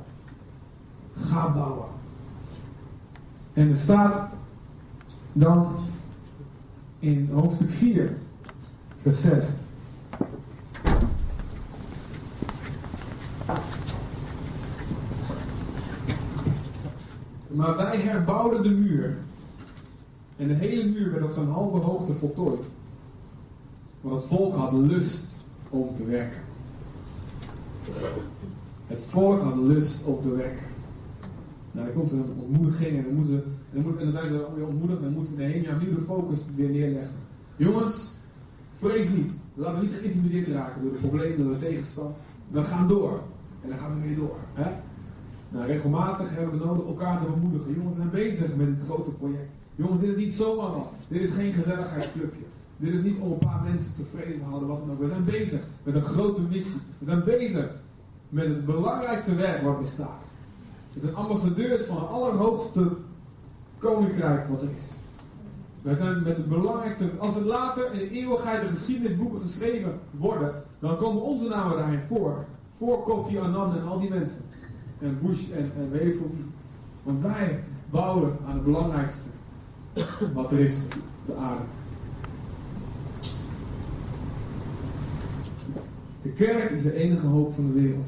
[1.14, 1.88] Ga bouwen.
[3.54, 4.30] En er staat
[5.34, 5.76] dan
[7.00, 8.18] in hoofdstuk 4,
[9.02, 9.44] vers 6.
[17.48, 19.18] Maar wij herbouwden de muur
[20.36, 22.66] en de hele muur werd op zijn halve hoogte voltooid.
[24.02, 26.42] Want het volk had lust om te werken.
[28.88, 30.66] Het volk had lust om te werken.
[31.72, 34.68] Nou, dan komt een ontmoediging en dan, moeten en dan, en dan zijn ze weer
[34.68, 37.16] ontmoedigd en moeten Nehemia opnieuw de focus weer neerleggen.
[37.56, 38.14] Jongens,
[38.74, 39.32] vrees niet.
[39.54, 42.22] Laten we niet geïntimideerd raken door de problemen, door de tegenstand.
[42.48, 43.20] We gaan door.
[43.62, 44.38] En dan gaan we weer door.
[44.54, 44.72] Hè?
[45.50, 47.74] Nou, regelmatig hebben we nodig elkaar te bemoedigen.
[47.74, 49.50] Jongens, we zijn bezig met dit grote project.
[49.76, 50.92] Jongens, dit is niet zomaar wat.
[51.08, 52.44] Dit is geen gezelligheidsclubje.
[52.78, 55.00] Dit is niet om een paar mensen tevreden te houden, wat dan ook.
[55.00, 56.82] We zijn bezig met een grote missie.
[56.98, 57.76] We zijn bezig
[58.30, 60.24] met het belangrijkste werk wat bestaat.
[60.94, 62.92] We zijn ambassadeurs van het allerhoogste
[63.78, 64.92] koninkrijk wat er is.
[65.82, 67.10] We zijn met het belangrijkste.
[67.18, 72.02] Als er later in de eeuwigheid de geschiedenisboeken geschreven worden, dan komen onze namen daarin
[72.08, 72.46] voor.
[72.78, 74.42] Voor Kofi Annan en al die mensen.
[75.00, 76.18] En Bush en, en weet.
[77.04, 79.30] Want wij bouwen aan het belangrijkste
[80.34, 80.78] wat er is
[81.26, 81.64] de aarde.
[86.22, 88.08] De kerk is de enige hoop van de wereld.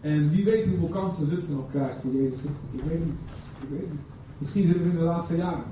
[0.00, 2.42] En wie weet hoeveel kansen Zutphen nog krijgt voor Jezus.
[2.70, 3.18] Ik weet niet.
[3.62, 4.00] Ik weet niet.
[4.38, 5.64] Misschien zitten we in de laatste jaren.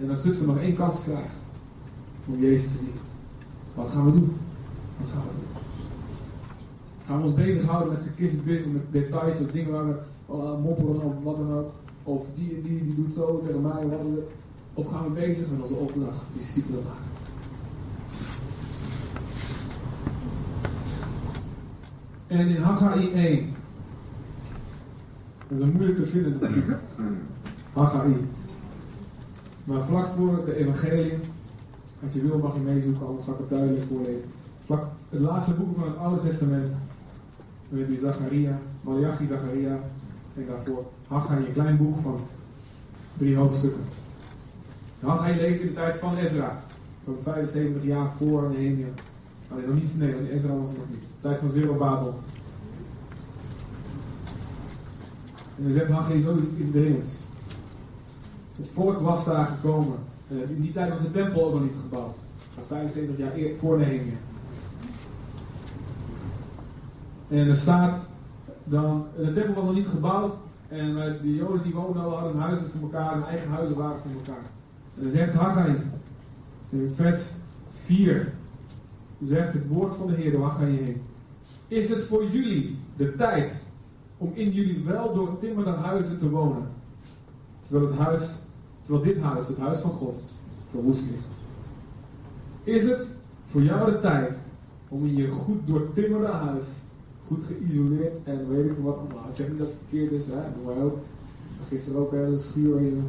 [0.00, 1.34] En als Zutphen nog één kans krijgt
[2.26, 2.94] om Jezus te zien.
[3.74, 4.36] Wat gaan we doen?
[4.98, 5.62] Wat gaan we doen?
[7.04, 9.98] Gaan we ons bezighouden met gekissenbis, met details of dingen waar we
[10.30, 11.72] uh, mopperen of wat dan ook.
[12.08, 13.86] Of die en die, die doet zo tegen mij.
[14.74, 17.02] Of gaan we bezig met onze opdracht, discipelen maken.
[22.26, 23.54] En in Haggai 1.
[25.48, 26.40] Dat is een moeilijk te vinden,
[27.72, 28.16] Haggai.
[29.64, 31.12] Maar vlak voor de evangelie,
[32.02, 34.24] als je wil mag je meezoeken, anders zal ik het duidelijk voorlezen.
[34.64, 36.72] Vlak het laatste boek van het Oude Testament,
[37.68, 39.80] met die Zacharia, Malachi, Zacharia,
[40.34, 42.20] en daarvoor Haggai, een klein boek van
[43.16, 43.84] drie hoofdstukken.
[45.00, 46.62] Haggai leeft in de tijd van Ezra,
[47.04, 48.86] zo'n 75 jaar voor Nehemia.
[49.48, 51.00] Maar nog niet, nee, in Ezra was het nog niet.
[51.00, 52.20] De tijd van Zerubabel.
[55.56, 57.10] En dan zegt Haggai zoiets indringends.
[58.56, 59.98] Het volk was daar gekomen.
[60.28, 62.14] in die tijd was de tempel ook nog niet gebouwd.
[62.14, 64.16] Dat was 75 jaar voor Nehemia.
[67.28, 67.94] En er staat
[68.64, 70.34] dan, de tempel was nog niet gebouwd.
[70.68, 74.10] En de Joden die woonden al hadden huizen voor elkaar, hun eigen huizen waren voor
[74.10, 74.44] elkaar.
[74.96, 75.76] En dan zegt Haggai,
[76.68, 77.30] in vers
[77.70, 78.32] 4,
[79.20, 81.02] zegt het woord van de Heer door Haggai heen.
[81.68, 83.66] Is het voor jullie de tijd
[84.18, 86.68] om in jullie wel doortimmerde huizen te wonen?
[87.62, 88.28] Terwijl, het huis,
[88.82, 90.20] terwijl dit huis, het huis van God,
[90.70, 91.26] verwoest ligt.
[92.64, 93.14] Is het
[93.46, 94.36] voor jou de tijd
[94.88, 96.64] om in je goed doortimmerde huis
[97.28, 99.28] goed geïsoleerd en weet ik wat allemaal.
[99.28, 100.98] Ik zeg niet dat het verkeerd is, hè, doen wij ook.
[101.68, 103.04] Gisteren ook een schuurwezen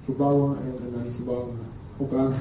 [0.00, 1.54] verbouwen en, nou niet verbouwen,
[1.96, 2.36] opruimen.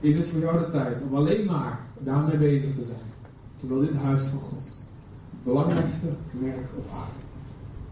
[0.00, 3.10] is het voor jou de tijd om alleen maar daarmee bezig te zijn.
[3.56, 4.64] Terwijl dit huis van God
[5.30, 6.06] het belangrijkste
[6.40, 7.22] werk op aarde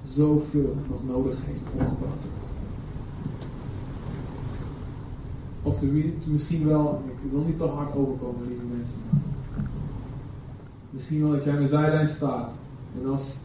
[0.05, 2.50] zoveel nog nodig heeft opgebouwd te worden.
[5.63, 9.01] Of te, misschien wel, ik wil niet te hard overkomen, lieve mensen.
[10.91, 12.53] Misschien wel dat jij aan de zijlijn staat.
[13.01, 13.39] En als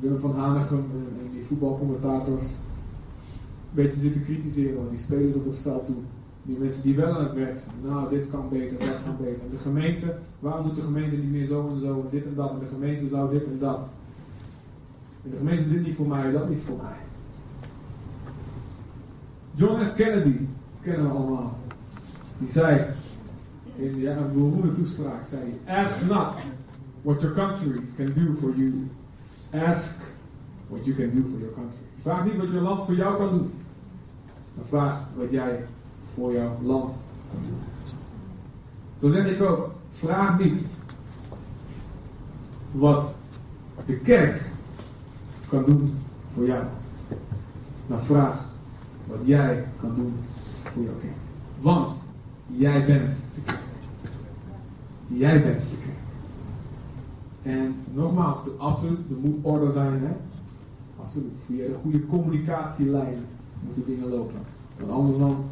[0.00, 5.58] Willem van Hanegem en, die voetbalcommentators een beetje zitten kritiseren wat die spelers op het
[5.58, 6.04] veld doen.
[6.42, 7.74] Die mensen die wel aan het werk zijn.
[7.84, 9.42] Nou, dit kan beter, dat kan beter.
[9.50, 12.50] De gemeente, waarom doet de gemeente niet meer zo en zo dit en dat?
[12.50, 13.88] En de gemeente zou dit en dat.
[15.24, 16.96] En de gemeente dit niet voor mij, dat niet voor mij.
[19.54, 19.94] John F.
[19.94, 20.36] Kennedy,
[20.82, 21.58] kennen allemaal.
[22.38, 22.86] Die zei,
[23.76, 26.34] in ja, een beroemde toespraak, zei ask not
[27.02, 28.88] what your country can do for you.
[29.50, 30.00] Ask
[30.68, 31.80] what you can do for your country.
[32.00, 33.52] Vraag niet wat je land voor jou kan doen.
[34.54, 35.64] Maar vraag wat jij
[36.14, 36.92] voor jouw land
[37.30, 37.58] kan doen.
[38.96, 40.66] Zo zeg ik ook, vraag niet
[42.70, 43.14] wat
[43.86, 44.50] de kerk
[45.48, 45.98] kan doen
[46.34, 46.64] voor jou.
[47.86, 48.44] Maar vraag
[49.06, 50.14] wat jij kan doen.
[51.60, 52.02] Want
[52.46, 53.58] jij bent de kerk.
[55.06, 55.96] Jij bent de kerk.
[57.42, 60.00] En nogmaals, absoluut, er moet orde zijn.
[60.00, 60.12] Hè?
[61.02, 61.32] Absoluut.
[61.46, 63.26] Via de goede communicatielijnen
[63.64, 64.40] moeten dingen lopen.
[64.78, 65.44] Want anders dan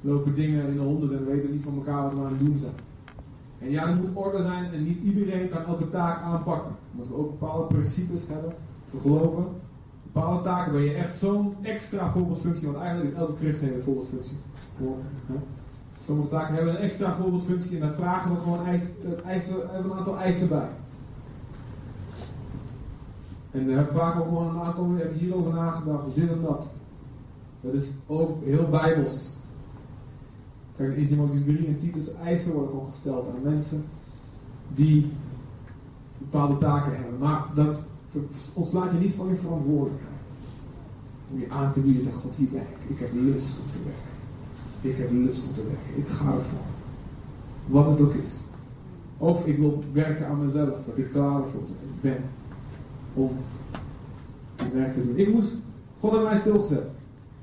[0.00, 2.58] lopen dingen in de honderd en weten niet van elkaar wat we aan het doen
[2.58, 2.74] zijn.
[3.58, 6.74] En ja, er moet orde zijn en niet iedereen kan elke taak aanpakken.
[6.92, 8.52] Omdat we ook bepaalde principes hebben
[8.96, 9.46] voor.
[10.12, 14.36] Bepaalde taken ben je echt zo'n extra voorbeeldfunctie, want eigenlijk is elke christen een voorbeeldfunctie.
[14.78, 14.96] Voor,
[15.26, 15.34] hè?
[16.02, 18.94] Sommige taken hebben een extra voorbeeldfunctie en daar vragen we gewoon eisen,
[19.24, 20.68] eisen, hebben een aantal eisen bij.
[23.50, 26.72] En dan vragen we gewoon een aantal, we hebben hierover nagedacht, dit en dat.
[27.60, 29.36] Dat is ook heel bijbels.
[30.76, 33.84] Kijk, in Timotheus 3 en Titus eisen worden gewoon gesteld aan mensen
[34.74, 35.12] die
[36.18, 37.18] bepaalde taken hebben.
[37.18, 37.82] Maar dat
[38.54, 40.14] ontslaat je niet van je verantwoordelijkheid.
[41.32, 42.96] Om je aan te bieden, zegt God, hier ben ik.
[42.96, 44.10] Ik heb lust om te werken.
[44.80, 45.96] Ik heb lust om te werken.
[45.96, 46.58] Ik ga ervoor.
[47.66, 48.32] Wat het ook is.
[49.18, 50.84] Of ik wil werken aan mezelf.
[50.86, 51.62] Dat ik klaar voor
[52.00, 52.22] ben.
[53.14, 53.30] Om
[54.56, 55.16] het werk te doen.
[55.16, 55.54] Ik moest,
[55.98, 56.90] God heeft mij stilgezet.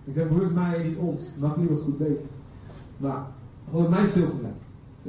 [0.03, 1.23] Ik zeg bewust mij niet ons.
[1.39, 2.25] Nathalie was goed bezig.
[2.97, 3.27] Maar
[3.69, 4.55] God heeft mij stilgezet.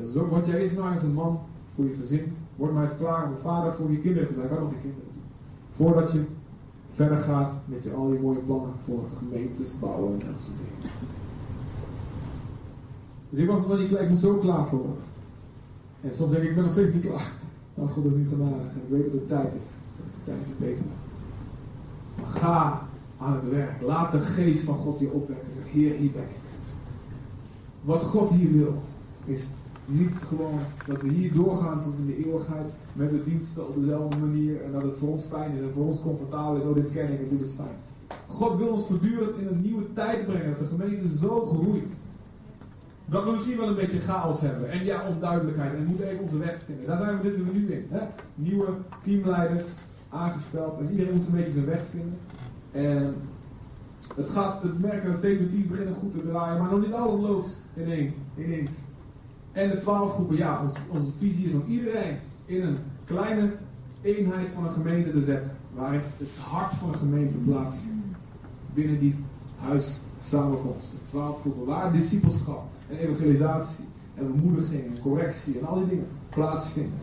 [0.07, 1.41] Zorg wat jij is maar eens een man
[1.75, 2.33] voor je gezin.
[2.57, 4.47] Word maar eens klaar om vader voor je kinderen te zijn.
[4.47, 5.08] Ik nog geen kinderen.
[5.79, 6.25] Voordat je
[6.91, 10.93] verder gaat met je, al je mooie plannen voor gemeentes bouwen en dat soort dingen.
[13.31, 14.97] Dus ik was nog niet klaar, ik moest zo klaar voor.
[16.01, 17.33] En soms denk ik, ik ben nog steeds niet klaar.
[17.75, 18.53] Nou, God is niet gedaan.
[18.53, 19.69] En ik weet dat het tijd is.
[19.97, 20.85] De tijd is beter
[22.25, 22.83] ga
[23.19, 23.83] aan het werk.
[23.83, 25.53] Laat de geest van God je opwekken.
[25.55, 26.37] Zeg, Heer, hier ben ik.
[27.83, 28.83] Wat God hier wil,
[29.25, 29.41] is
[29.91, 34.17] Niet gewoon dat we hier doorgaan tot in de eeuwigheid met de diensten op dezelfde
[34.19, 36.65] manier en dat het voor ons fijn is en voor ons comfortabel is.
[36.65, 37.77] Oh, dit ken ik dit is fijn.
[38.27, 40.49] God wil ons voortdurend in een nieuwe tijd brengen.
[40.49, 41.91] Dat de gemeente zo groeit.
[43.05, 44.71] Dat we misschien wel een beetje chaos hebben.
[44.71, 45.73] En ja, onduidelijkheid.
[45.73, 46.87] En we moeten even onze weg vinden.
[46.87, 47.87] Daar zijn we dit nu in.
[47.91, 48.01] Hè?
[48.35, 48.67] Nieuwe
[49.03, 49.65] teamleiders
[50.09, 50.79] aangesteld.
[50.79, 52.19] En iedereen moet een beetje zijn weg vinden.
[52.73, 53.15] En
[54.15, 56.63] het gaat, het merken dat steeds met team beginnen goed te draaien.
[56.63, 58.71] Maar nog niet alles loopt in één, ineens.
[59.53, 63.53] En de twaalf groepen, ja, onze, visie is om iedereen in een kleine
[64.03, 65.51] eenheid van een gemeente te zetten.
[65.75, 68.07] Waar het, het hart van een gemeente plaatsvindt.
[68.75, 69.15] Binnen die
[69.57, 70.99] huis samenkomsten.
[71.05, 73.85] Twaalf groepen waar discipelschap en evangelisatie
[74.15, 76.99] en bemoediging en correctie en al die dingen plaatsvinden.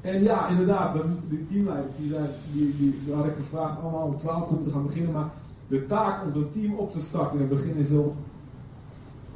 [0.00, 0.96] En ja, inderdaad,
[1.28, 4.86] die teamleiders die, zijn, die, die, had ik gevraagd allemaal om twaalf groepen te gaan
[4.86, 5.30] beginnen, maar
[5.68, 8.16] de taak om zo'n team op te starten in het begin is heel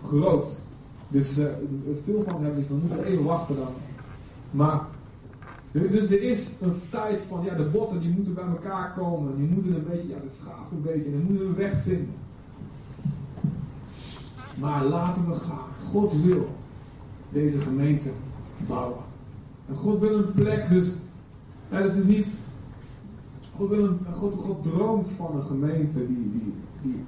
[0.05, 0.61] groot.
[1.14, 1.44] Dus uh,
[2.04, 3.72] veel van het hebben is, we moeten even wachten dan.
[4.50, 4.80] Maar,
[5.72, 9.46] dus er is een tijd van, ja, de botten die moeten bij elkaar komen, die
[9.46, 12.14] moeten een beetje, ja, het schaaft een beetje, en dan moeten we weg vinden.
[14.58, 15.68] Maar laten we gaan.
[15.90, 16.48] God wil
[17.28, 18.10] deze gemeente
[18.66, 19.02] bouwen.
[19.68, 20.92] En God wil een plek, dus
[21.70, 22.26] ja, het is niet.
[23.56, 27.04] God, wil een, God, God droomt van een gemeente die, die, die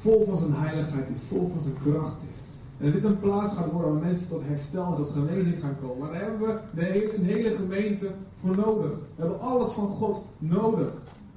[0.00, 2.43] vol van zijn heiligheid is, vol van zijn kracht is.
[2.78, 5.98] En dit een plaats gaat worden waar mensen tot herstel en tot genezing gaan komen.
[5.98, 8.92] Maar daar hebben we een hele gemeente voor nodig.
[8.92, 10.92] We hebben alles van God nodig.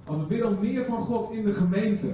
[0.05, 2.07] Als we om meer van God in de gemeente,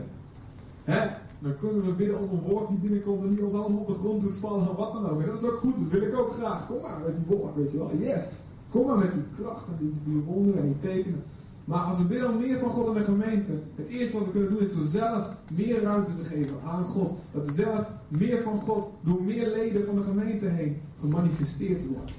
[0.84, 1.10] hè,
[1.40, 3.94] dan kunnen we bidden om een woord die binnenkomt en die ons allemaal op de
[3.94, 5.26] grond doet vallen en wat dan ook.
[5.26, 6.68] Dat is ook goed, dat wil ik ook graag.
[6.68, 7.92] Kom maar met die woord, weet je wel.
[8.00, 8.24] Yes!
[8.70, 11.24] Kom maar met die kracht en die, die wonderen en die tekenen.
[11.66, 14.50] Maar als we bidden meer van God in de gemeente, het eerste wat we kunnen
[14.50, 17.12] doen is door zelf meer ruimte te geven aan God.
[17.32, 17.88] Dat we zelf
[18.18, 22.12] meer van God door meer leden van de gemeente heen gemanifesteerd wordt.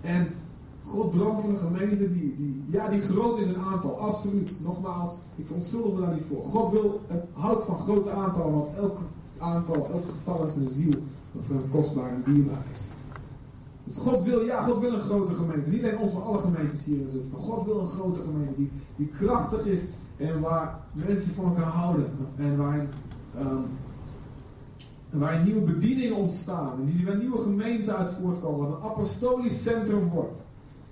[0.00, 0.28] En
[0.82, 4.50] God droomt van een gemeente die, die, ja, die groot is in aantal, absoluut.
[4.62, 6.44] Nogmaals, ik verontschuldig me daar niet voor.
[6.44, 7.00] God wil,
[7.32, 8.98] houdt van grote aantallen, want elk
[9.38, 10.94] aantal, elk getal is een ziel
[11.32, 12.80] dat voor hem kostbaar en dierbaar is.
[13.84, 15.70] Dus God wil, ja, God wil een grote gemeente.
[15.70, 17.30] Niet alleen ons, maar alle gemeentes hier in Zutphen.
[17.30, 19.80] Maar God wil een grote gemeente die, die krachtig is
[20.16, 22.06] en waar mensen van elkaar houden.
[22.36, 22.88] En waarin,
[23.40, 23.64] um,
[25.18, 26.72] waarin nieuwe bedieningen ontstaan.
[26.78, 28.70] En die waar nieuwe gemeenten uit voortkomen.
[28.70, 30.38] Wat een apostolisch centrum wordt.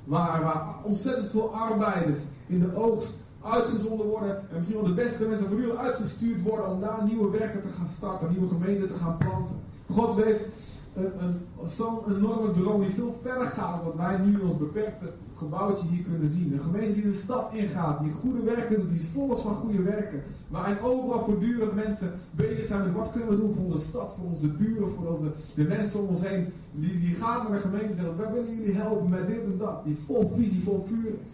[0.04, 4.36] Waar, waar ontzettend veel arbeiders in de oogst uitgezonden worden.
[4.36, 7.68] En misschien wel de beste mensen van u uitgestuurd worden om daar nieuwe werken te
[7.68, 8.30] gaan starten.
[8.30, 9.56] Nieuwe gemeenten te gaan planten.
[9.90, 10.46] God heeft
[10.94, 14.56] een, een, zo'n enorme droom die veel verder gaat dan wat wij nu in ons
[14.56, 16.52] beperkte gebouwtje hier kunnen zien.
[16.52, 20.22] Een gemeente die de stad ingaat, die goede werken die vol is van goede werken.
[20.48, 24.30] Waarin overal voortdurend mensen bezig zijn met wat kunnen we doen voor onze stad, voor
[24.30, 26.46] onze buren, voor onze, de mensen om ons heen.
[26.72, 29.58] Die, die gaan naar de gemeente en zeggen, wij willen jullie helpen met dit en
[29.58, 29.84] dat.
[29.84, 31.28] Die vol visie, vol vuur is.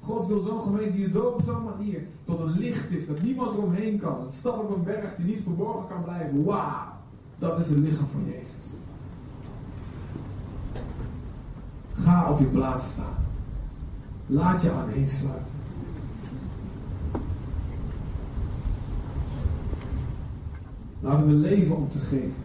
[0.00, 3.54] God wil zo'n gemeente die zo op zo'n manier tot een licht is, dat niemand
[3.54, 4.20] eromheen kan.
[4.20, 6.44] Een stad op een berg die niet verborgen kan blijven.
[6.44, 6.92] Wauw,
[7.38, 8.74] dat is het lichaam van Jezus.
[11.94, 13.16] Ga op je plaats staan.
[14.26, 15.52] Laat je aan sluiten.
[21.00, 22.44] Laten we leven om te geven.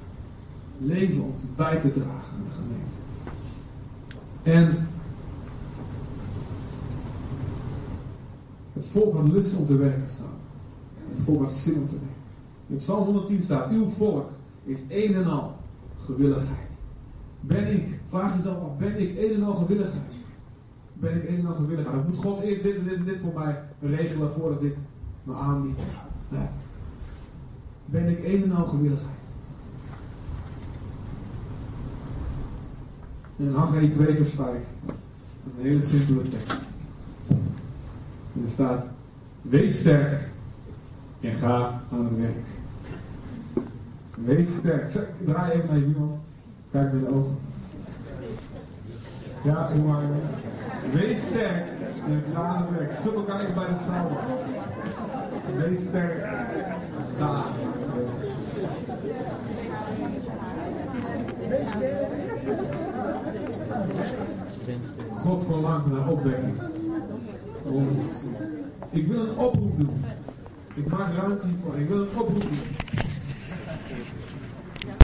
[0.78, 2.95] Leven om te bij te dragen aan de gemeente.
[4.43, 4.88] En
[8.74, 10.38] het volk had lust om te werken staan.
[11.10, 12.08] Het volk had zin om te werken.
[12.68, 14.30] In Psalm 110 staat, uw volk
[14.64, 15.56] is een en al
[15.97, 16.68] gewilligheid.
[17.42, 20.14] Ben ik, vraag jezelf af, ben ik een en al gewilligheid?
[20.94, 21.96] Ben ik een en al gewilligheid?
[21.96, 24.76] Dan moet God eerst dit en dit en dit voor mij regelen voordat ik
[25.24, 25.78] me aanbied.
[27.86, 29.18] Ben ik een en al gewilligheid?
[33.38, 34.58] In Haggai 2 vers 5.
[34.88, 36.62] Een hele simpele tekst.
[38.44, 38.90] Er staat,
[39.42, 40.30] wees sterk
[41.22, 42.46] en ga aan het werk.
[44.16, 44.92] Wees sterk.
[45.26, 46.18] Draai even naar je buurman.
[46.72, 47.38] Kijk in de ogen.
[49.43, 50.03] Ja, kom maar.
[50.93, 51.67] Wees sterk
[52.07, 53.15] en ga het werk.
[53.15, 54.17] Elkaar even bij de schouder.
[55.55, 56.28] Wees sterk.
[57.17, 57.43] Ga.
[65.17, 66.61] God verlangt naar opwekking.
[68.89, 70.05] Ik wil een oproep doen.
[70.76, 71.78] Ik maak ruimte hiervoor.
[71.80, 73.09] Ik wil een oproep doen.